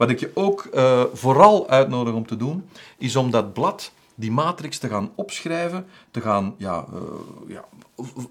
Wat 0.01 0.09
ik 0.09 0.19
je 0.19 0.31
ook 0.33 0.67
uh, 0.73 1.03
vooral 1.13 1.69
uitnodig 1.69 2.13
om 2.13 2.25
te 2.25 2.37
doen, 2.37 2.69
is 2.97 3.15
om 3.15 3.31
dat 3.31 3.53
blad, 3.53 3.91
die 4.15 4.31
matrix, 4.31 4.77
te 4.77 4.87
gaan 4.87 5.11
opschrijven, 5.15 5.85
te 6.11 6.21
gaan 6.21 6.55
ja, 6.57 6.85
uh, 6.93 6.99
ja, 7.47 7.65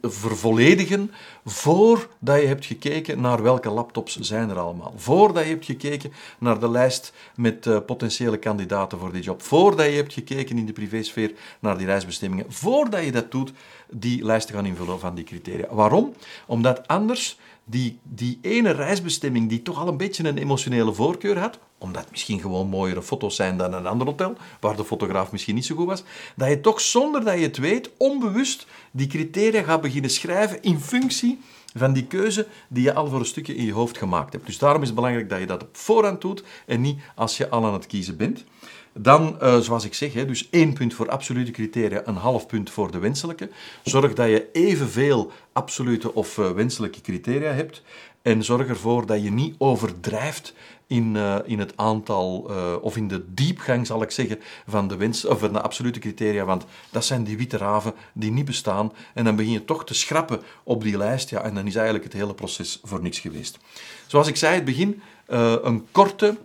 vervolledigen, 0.03 1.11
voordat 1.45 2.41
je 2.41 2.47
hebt 2.47 2.65
gekeken 2.65 3.21
naar 3.21 3.43
welke 3.43 3.71
laptops 3.71 4.19
zijn 4.19 4.51
er 4.51 4.59
allemaal. 4.59 4.93
Voordat 4.97 5.45
je 5.45 5.51
hebt 5.51 5.65
gekeken 5.65 6.13
naar 6.39 6.61
de 6.61 6.71
lijst 6.71 7.13
met 7.35 7.67
uh, 7.67 7.79
potentiële 7.87 8.39
kandidaten 8.39 8.99
voor 8.99 9.13
die 9.13 9.23
job. 9.23 9.43
Voordat 9.43 9.87
je 9.87 9.93
hebt 9.93 10.13
gekeken 10.13 10.59
in 10.59 10.67
de 10.67 10.73
privésfeer 10.73 11.33
naar 11.61 11.79
die 11.79 11.87
reisbestemmingen. 11.87 12.47
Voordat 12.49 13.05
je 13.05 13.13
dat 13.13 13.31
doet, 13.31 13.53
die 13.91 14.25
lijst 14.25 14.47
te 14.47 14.53
gaan 14.53 14.67
invullen 14.67 15.01
van 15.01 15.15
die 15.15 15.25
criteria. 15.25 15.67
Waarom? 15.71 16.15
Omdat 16.47 16.89
anders 16.89 17.39
die, 17.71 17.99
die 18.03 18.39
ene 18.43 18.71
reisbestemming 18.71 19.49
die 19.49 19.63
toch 19.63 19.79
al 19.79 19.89
een 19.89 19.97
beetje 19.97 20.29
een 20.29 20.39
emotionele 20.39 20.93
voorkeur 20.93 21.39
had, 21.39 21.59
omdat 21.79 22.11
misschien 22.11 22.41
gewoon 22.41 22.69
mooiere 22.69 23.03
foto's 23.03 23.37
zijn 23.37 23.57
dan 23.57 23.73
een 23.73 23.87
ander 23.87 24.07
hotel, 24.07 24.37
waar 24.61 24.77
de 24.77 24.85
fotograaf 24.85 25.33
misschien 25.33 25.55
niet 25.55 25.65
zo 25.65 25.77
goed 25.77 25.87
was, 25.87 26.05
dat 26.37 26.49
je 26.49 26.61
toch 26.61 26.81
zonder 26.81 27.25
dat 27.25 27.35
je 27.35 27.43
het 27.43 27.57
weet, 27.57 27.91
onbewust 27.97 28.67
die 28.91 29.07
criteria 29.07 29.63
gaat 29.63 29.81
beginnen 29.81 30.11
schrijven 30.11 30.63
in 30.63 30.81
functie 30.81 31.39
van 31.75 31.93
die 31.93 32.07
keuze 32.07 32.47
die 32.69 32.83
je 32.83 32.95
al 32.95 33.07
voor 33.07 33.19
een 33.19 33.25
stukje 33.25 33.55
in 33.55 33.65
je 33.65 33.73
hoofd 33.73 33.99
gemaakt 33.99 34.33
hebt. 34.33 34.47
Dus 34.47 34.59
daarom 34.59 34.81
is 34.81 34.87
het 34.87 34.97
belangrijk 34.97 35.29
dat 35.29 35.41
je 35.41 35.47
dat 35.47 35.63
op 35.63 35.77
voorhand 35.77 36.21
doet 36.21 36.43
en 36.67 36.81
niet 36.81 37.01
als 37.15 37.37
je 37.37 37.49
al 37.49 37.67
aan 37.67 37.73
het 37.73 37.87
kiezen 37.87 38.17
bent. 38.17 38.45
Dan, 38.93 39.39
uh, 39.43 39.59
zoals 39.59 39.85
ik 39.85 39.95
zeg, 39.95 40.13
hè, 40.13 40.27
dus 40.27 40.49
één 40.51 40.73
punt 40.73 40.95
voor 40.95 41.11
absolute 41.11 41.51
criteria, 41.51 42.03
een 42.05 42.17
half 42.17 42.47
punt 42.47 42.71
voor 42.71 42.91
de 42.91 42.99
wenselijke. 42.99 43.51
Zorg 43.83 44.15
dat 44.15 44.29
je 44.29 44.49
evenveel 44.53 45.33
absolute 45.53 46.15
of 46.15 46.39
uh, 46.39 46.51
wenselijke 46.51 47.01
criteria 47.01 47.53
hebt. 47.53 47.83
En 48.23 48.45
zorg 48.45 48.69
ervoor 48.69 49.07
dat 49.07 49.23
je 49.23 49.31
niet 49.31 49.55
overdrijft 49.59 50.55
in, 50.87 51.15
uh, 51.15 51.37
in 51.45 51.59
het 51.59 51.73
aantal, 51.77 52.51
of 52.83 52.97
in 52.97 53.09
de 53.09 53.35
diepgang, 53.35 53.87
zal 53.87 54.03
ik 54.03 54.11
zeggen, 54.11 54.39
van 54.67 54.89
de, 54.89 54.97
wens, 54.97 55.25
of 55.25 55.39
van 55.39 55.53
de 55.53 55.61
absolute 55.61 55.99
criteria. 55.99 56.45
Want 56.45 56.65
dat 56.91 57.05
zijn 57.05 57.25
die 57.25 57.37
witte 57.37 57.57
raven 57.57 57.95
die 58.13 58.31
niet 58.31 58.45
bestaan. 58.45 58.93
En 59.15 59.25
dan 59.25 59.37
begin 59.37 59.53
je 59.53 59.65
toch 59.65 59.85
te 59.85 59.95
schrappen 59.95 60.41
op 60.63 60.83
die 60.83 60.97
lijst. 60.97 61.31
Ja, 61.31 61.43
en 61.43 61.55
dan 61.55 61.67
is 61.67 61.75
eigenlijk 61.75 62.05
het 62.05 62.13
hele 62.13 62.35
proces 62.35 62.81
voor 62.83 63.03
niks 63.03 63.19
geweest. 63.19 63.59
Zoals 64.07 64.29
ik 64.29 64.37
zei 64.37 64.53
in 64.53 64.57
het 64.59 64.69
begin, 64.69 65.03
een 65.63 65.87
korte 65.93 66.37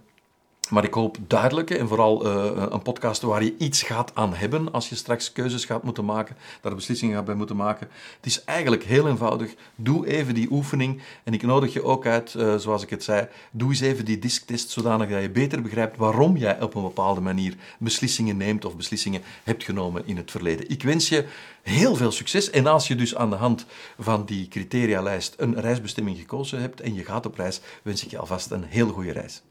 Maar 0.69 0.84
ik 0.84 0.93
hoop 0.93 1.17
duidelijk, 1.28 1.69
en 1.69 1.88
vooral 1.88 2.25
uh, 2.25 2.65
een 2.69 2.82
podcast 2.82 3.21
waar 3.21 3.43
je 3.43 3.56
iets 3.58 3.82
gaat 3.82 4.12
aan 4.13 4.34
hebben 4.34 4.71
als 4.71 4.89
je 4.89 4.95
straks 4.95 5.32
keuzes 5.32 5.65
gaat 5.65 5.84
moeten 5.84 6.06
maken, 6.06 6.36
daar 6.62 6.75
beslissingen 6.75 7.15
gaat 7.15 7.25
bij 7.25 7.36
moeten 7.36 7.56
maken. 7.56 7.88
Het 8.15 8.25
is 8.25 8.43
eigenlijk 8.43 8.84
heel 8.84 9.08
eenvoudig. 9.08 9.54
Doe 9.75 10.08
even 10.08 10.34
die 10.34 10.51
oefening. 10.51 11.01
En 11.23 11.34
ik 11.34 11.41
nodig 11.41 11.73
je 11.73 11.84
ook 11.84 12.06
uit, 12.06 12.34
uh, 12.34 12.56
zoals 12.56 12.84
ik 12.84 12.89
het 12.89 13.04
zei, 13.04 13.28
doe 13.51 13.69
eens 13.69 13.80
even 13.80 14.06
die 14.06 14.19
disktest, 14.19 14.69
zodanig 14.69 15.10
dat 15.10 15.21
je 15.21 15.30
beter 15.30 15.62
begrijpt 15.62 15.97
waarom 15.97 16.38
jij 16.38 16.62
op 16.62 16.75
een 16.75 16.82
bepaalde 16.82 17.21
manier 17.21 17.56
beslissingen 17.80 18.38
neemt 18.38 18.65
of 18.65 18.75
beslissingen 18.75 19.21
hebt 19.43 19.63
genomen 19.63 20.01
in 20.06 20.17
het 20.17 20.32
verleden. 20.32 20.69
Ik 20.69 20.84
wens 20.84 21.10
je 21.10 21.25
heel 21.62 21.95
veel 21.95 22.12
succes. 22.12 22.49
En 22.49 22.67
als 22.67 22.88
je 22.88 22.95
dus 22.95 23.15
aan 23.15 23.30
de 23.30 23.36
hand 23.36 23.65
van 23.99 24.25
die 24.25 24.47
criterialijst 24.47 25.34
een 25.38 25.60
reisbestemming 25.60 26.17
gekozen 26.17 26.62
hebt 26.62 26.82
en 26.82 26.93
je 26.93 27.04
gaat 27.04 27.25
op 27.25 27.36
reis, 27.36 27.62
wens 27.84 28.04
ik 28.04 28.12
je 28.12 28.19
alvast 28.19 28.51
een 28.51 28.63
heel 28.63 28.89
goede 28.89 29.12
reis. 29.12 29.41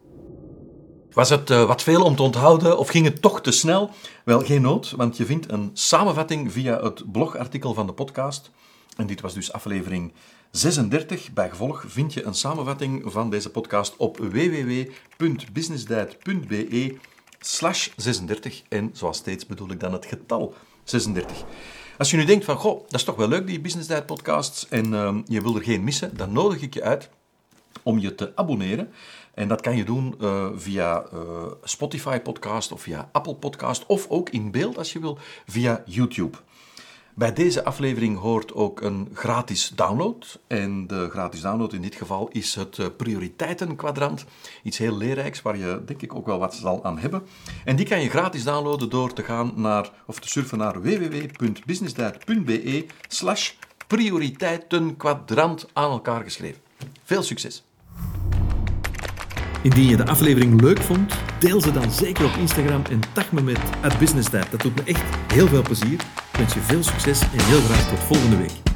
Was 1.14 1.28
het 1.28 1.50
uh, 1.50 1.64
wat 1.64 1.82
veel 1.82 2.04
om 2.04 2.16
te 2.16 2.22
onthouden 2.22 2.78
of 2.78 2.88
ging 2.88 3.04
het 3.04 3.22
toch 3.22 3.40
te 3.40 3.50
snel? 3.50 3.90
Wel, 4.24 4.40
geen 4.40 4.62
nood, 4.62 4.90
want 4.90 5.16
je 5.16 5.24
vindt 5.24 5.50
een 5.50 5.70
samenvatting 5.72 6.52
via 6.52 6.82
het 6.82 7.12
blogartikel 7.12 7.74
van 7.74 7.86
de 7.86 7.92
podcast. 7.92 8.50
En 8.96 9.06
dit 9.06 9.20
was 9.20 9.34
dus 9.34 9.52
aflevering 9.52 10.12
36. 10.50 11.32
Bij 11.32 11.50
gevolg 11.50 11.84
vind 11.86 12.12
je 12.12 12.24
een 12.24 12.34
samenvatting 12.34 13.02
van 13.06 13.30
deze 13.30 13.50
podcast 13.50 13.96
op 13.96 14.18
www.businessdiet.be 14.18 16.96
slash 17.40 17.88
36. 17.96 18.62
En 18.68 18.90
zoals 18.92 19.16
steeds 19.16 19.46
bedoel 19.46 19.70
ik 19.70 19.80
dan 19.80 19.92
het 19.92 20.06
getal 20.06 20.54
36. 20.84 21.44
Als 21.98 22.10
je 22.10 22.16
nu 22.16 22.24
denkt 22.24 22.44
van, 22.44 22.56
goh, 22.56 22.82
dat 22.82 22.94
is 22.94 23.04
toch 23.04 23.16
wel 23.16 23.28
leuk, 23.28 23.46
die 23.46 23.60
Business 23.60 23.88
Diet 23.88 24.06
podcasts, 24.06 24.68
en 24.68 24.92
uh, 24.92 25.16
je 25.26 25.42
wil 25.42 25.56
er 25.56 25.62
geen 25.62 25.84
missen, 25.84 26.16
dan 26.16 26.32
nodig 26.32 26.62
ik 26.62 26.74
je 26.74 26.82
uit 26.82 27.08
om 27.82 27.98
je 27.98 28.14
te 28.14 28.32
abonneren. 28.34 28.92
En 29.34 29.48
dat 29.48 29.60
kan 29.60 29.76
je 29.76 29.84
doen 29.84 30.14
uh, 30.20 30.46
via 30.54 31.04
uh, 31.14 31.20
Spotify 31.62 32.18
podcast 32.18 32.72
of 32.72 32.80
via 32.80 33.08
Apple 33.12 33.34
podcast 33.34 33.86
of 33.86 34.06
ook 34.08 34.30
in 34.30 34.50
beeld 34.50 34.78
als 34.78 34.92
je 34.92 35.00
wil 35.00 35.18
via 35.46 35.82
YouTube. 35.86 36.38
Bij 37.16 37.32
deze 37.32 37.64
aflevering 37.64 38.18
hoort 38.18 38.54
ook 38.54 38.80
een 38.80 39.08
gratis 39.12 39.72
download. 39.74 40.40
En 40.46 40.86
de 40.86 41.08
gratis 41.10 41.40
download 41.40 41.72
in 41.72 41.82
dit 41.82 41.94
geval 41.94 42.28
is 42.32 42.54
het 42.54 42.78
eh, 42.78 42.86
prioriteitenkwadrant. 42.96 44.24
Iets 44.62 44.78
heel 44.78 44.96
leerrijks 44.96 45.42
waar 45.42 45.56
je 45.56 45.82
denk 45.86 46.02
ik 46.02 46.14
ook 46.14 46.26
wel 46.26 46.38
wat 46.38 46.54
zal 46.54 46.84
aan 46.84 46.98
hebben. 46.98 47.22
En 47.64 47.76
die 47.76 47.86
kan 47.86 48.00
je 48.00 48.08
gratis 48.08 48.44
downloaden 48.44 48.90
door 48.90 49.12
te 49.12 49.22
gaan 49.22 49.52
naar 49.56 49.90
of 50.06 50.20
te 50.20 50.28
surfen 50.28 50.58
naar 50.58 50.82
www.businessdiet.be 50.82 52.86
slash 53.08 53.52
prioriteitenkwadrant 53.86 55.68
aan 55.72 55.90
elkaar 55.90 56.22
geschreven. 56.22 56.60
Veel 57.04 57.22
succes! 57.22 57.64
Indien 59.64 59.88
je 59.88 59.96
de 59.96 60.06
aflevering 60.06 60.60
leuk 60.60 60.82
vond, 60.82 61.14
deel 61.38 61.60
ze 61.60 61.72
dan 61.72 61.90
zeker 61.90 62.24
op 62.24 62.36
Instagram 62.38 62.82
en 62.90 63.00
tag 63.12 63.32
me 63.32 63.42
met 63.42 63.58
@businesstijd. 63.98 64.50
Dat 64.50 64.60
doet 64.60 64.74
me 64.74 64.82
echt 64.84 65.02
heel 65.32 65.46
veel 65.46 65.62
plezier. 65.62 65.92
Ik 65.92 66.38
wens 66.38 66.54
je 66.54 66.60
veel 66.60 66.82
succes 66.82 67.20
en 67.20 67.44
heel 67.44 67.60
graag 67.60 67.88
tot 67.88 67.98
volgende 67.98 68.36
week. 68.36 68.73